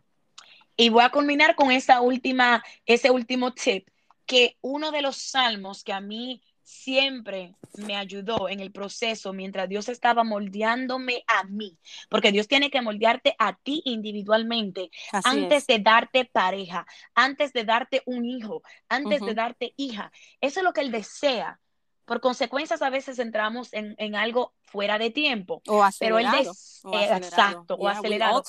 [0.76, 3.88] Y voy a culminar con esa última, ese último tip,
[4.26, 9.68] que uno de los salmos que a mí siempre me ayudó en el proceso mientras
[9.68, 14.90] Dios estaba moldeándome a mí, porque Dios tiene que moldearte a ti individualmente
[15.24, 20.12] antes de darte pareja, antes de darte un hijo, antes de darte hija.
[20.40, 21.58] Eso es lo que Él desea.
[22.04, 25.62] Por consecuencias, a veces entramos en, algo fuera de tiempo.
[25.68, 26.52] O acelerado.
[26.82, 28.42] Pero él exacto, o acelerado.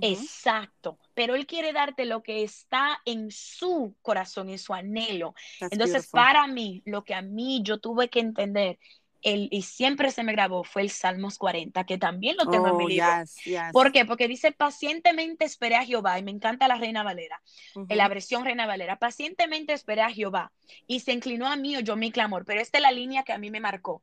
[0.00, 5.34] Exacto, pero Él quiere darte lo que está en su corazón, en su anhelo.
[5.60, 8.78] Entonces, para mí, lo que a mí yo tuve que entender
[9.26, 12.76] el, y siempre se me grabó fue el Salmos 40, que también lo tengo en
[12.76, 13.20] mi Oh, libro.
[13.20, 13.72] yes, yes.
[13.72, 14.04] ¿Por qué?
[14.04, 17.42] Porque dice, pacientemente esperé a Jehová, y me encanta la Reina Valera,
[17.88, 20.52] en la versión Reina Valera, pacientemente esperé a Jehová,
[20.86, 23.38] y se inclinó a mí, oyó mi clamor, pero esta es la línea que a
[23.38, 24.02] mí me marcó,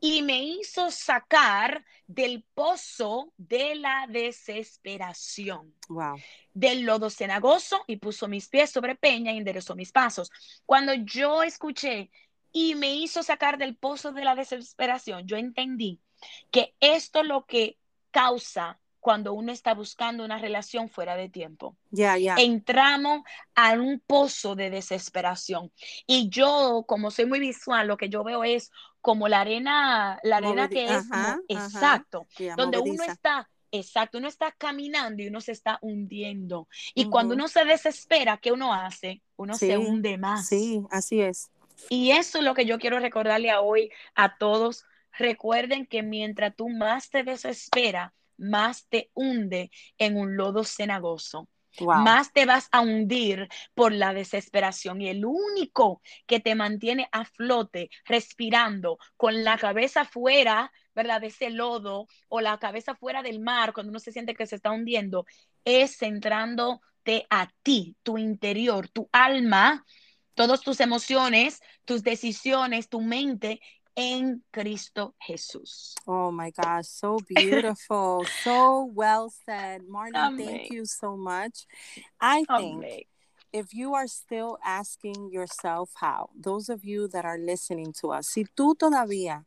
[0.00, 6.24] y me hizo sacar del pozo de la desesperación Wow.
[6.52, 10.30] del lodo cenagoso y puso mis pies sobre peña y enderezó mis pasos.
[10.66, 12.10] Cuando yo escuché
[12.54, 16.00] y me hizo sacar del pozo de la desesperación, yo entendí
[16.50, 17.76] que esto es lo que
[18.10, 21.76] causa cuando uno está buscando una relación fuera de tiempo.
[21.90, 22.36] Yeah, yeah.
[22.38, 23.22] Entramos
[23.54, 25.70] a un pozo de desesperación.
[26.06, 28.70] Y yo, como soy muy visual, lo que yo veo es
[29.02, 31.38] como la arena, la arena Movedi- que es ajá.
[31.48, 36.68] exacto, Yeah, donde uno está, exacto, uno está caminando y uno se está hundiendo.
[36.94, 39.20] Y cuando uno se desespera, ¿qué uno hace?
[39.36, 40.46] Uno Sí, se hunde más.
[40.48, 41.50] Sí, así es.
[41.88, 44.84] Y eso es lo que yo quiero recordarle a hoy a todos.
[45.12, 51.48] Recuerden que mientras tú más te desesperas, más te hunde en un lodo cenagoso.
[51.80, 52.02] Wow.
[52.02, 55.00] Más te vas a hundir por la desesperación.
[55.00, 61.20] Y el único que te mantiene a flote, respirando, con la cabeza fuera, ¿verdad?
[61.20, 64.56] De ese lodo o la cabeza fuera del mar, cuando uno se siente que se
[64.56, 65.26] está hundiendo,
[65.64, 69.84] es centrándote a ti, tu interior, tu alma,
[70.34, 73.60] todas tus emociones, tus decisiones, tu mente
[73.96, 75.94] en Cristo Jesús.
[76.06, 78.24] Oh my gosh, so beautiful.
[78.42, 79.82] so well said.
[79.88, 81.66] Marlon, thank you so much.
[82.20, 83.06] I think Amén.
[83.52, 88.26] if you are still asking yourself how, those of you that are listening to us,
[88.26, 89.44] si tú todavía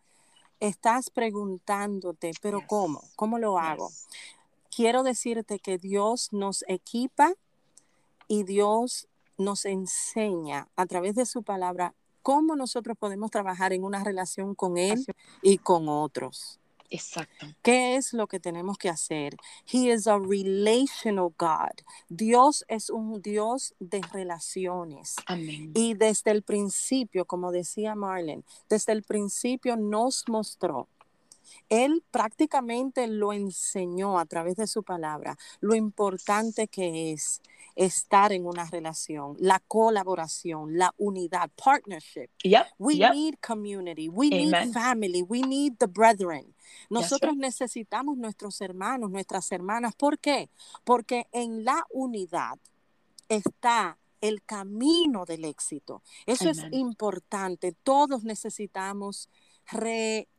[0.62, 2.68] estás preguntándote, pero Yes.
[2.70, 3.04] ¿cómo?
[3.18, 3.90] ¿Cómo lo hago?
[3.90, 4.08] Yes.
[4.74, 7.34] Quiero decirte que Dios nos equipa
[8.30, 9.08] y Dios
[9.38, 14.78] nos enseña a través de su palabra cómo nosotros podemos trabajar en una relación con
[14.78, 15.06] Él
[15.42, 16.60] y con otros.
[16.90, 17.48] Exacto.
[17.62, 19.36] ¿Qué es lo que tenemos que hacer?
[19.72, 21.84] He is a relational God.
[22.10, 25.16] Dios es un Dios de relaciones.
[25.26, 25.72] Amén.
[25.76, 30.88] Y desde el principio, como decía Marlene, desde el principio nos mostró.
[31.70, 37.42] Él prácticamente lo enseñó a través de su palabra, lo importante que es
[37.76, 42.30] estar en una relación, la colaboración, la unidad, partnership.
[42.44, 42.66] Yep.
[42.80, 43.14] We yep.
[43.14, 44.10] need community.
[44.10, 44.52] We Amen.
[44.52, 45.22] need family.
[45.22, 46.56] We need the brethren.
[46.90, 47.42] Nosotros right.
[47.42, 49.96] necesitamos nuestros hermanos, nuestras hermanas.
[49.96, 50.50] ¿Por qué?
[50.84, 52.58] Porque en la unidad
[53.30, 56.02] está el camino del éxito.
[56.26, 57.74] Eso es importante.
[57.84, 59.30] Todos necesitamos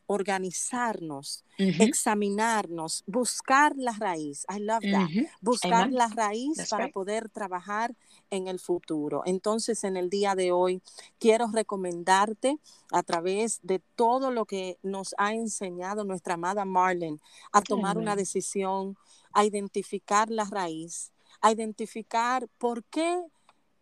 [0.09, 4.47] reorganizarnos, Ujú, examinarnos, buscar la raíz.
[4.49, 5.95] I love that buscar Amen.
[5.95, 6.95] la raíz That's para right.
[6.95, 7.95] poder trabajar
[8.31, 9.23] en el futuro.
[9.27, 10.83] Entonces, en el día de hoy,
[11.19, 12.59] quiero recomendarte
[12.93, 17.19] a través de todo lo que nos ha enseñado nuestra amada Marlene
[17.53, 18.97] a tomar una decisión,
[19.33, 23.23] a identificar la raíz, a identificar por qué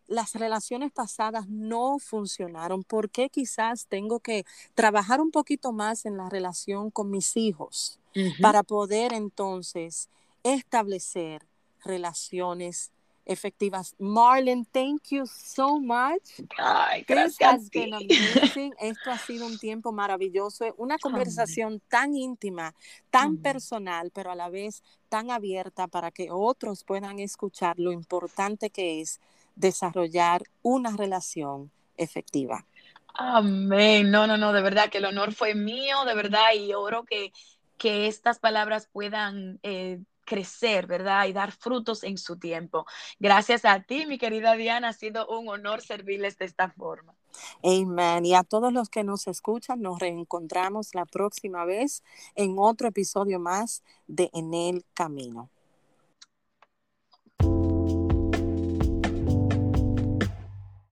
[0.07, 6.17] las relaciones pasadas no funcionaron, por qué quizás tengo que trabajar un poquito más en
[6.17, 7.99] la relación con mis hijos
[8.41, 10.09] para poder entonces
[10.43, 11.45] establecer
[11.83, 12.91] relaciones
[13.27, 13.93] efectivas.
[13.99, 16.41] Marlon, thank you so much.
[16.57, 17.69] Ay, gracias.
[18.79, 22.73] Esto ha sido un tiempo maravilloso, una conversación tan íntima,
[23.11, 28.69] tan personal, pero a la vez tan abierta para que otros puedan escuchar lo importante
[28.69, 29.19] que es
[29.57, 32.65] desarrollar una relación efectiva.
[33.13, 34.11] Amén.
[34.11, 37.33] No, no, no, de verdad que el honor fue mío, de verdad, y oro que,
[37.77, 41.25] que estas palabras puedan eh, crecer, ¿verdad?
[41.25, 42.85] Y dar frutos en su tiempo.
[43.19, 47.15] Gracias a ti, mi querida Diana, ha sido un honor servirles de esta forma.
[47.63, 48.25] Amen.
[48.25, 52.03] Y a todos los que nos escuchan, nos reencontramos la próxima vez
[52.35, 55.49] en otro episodio más de En el Camino.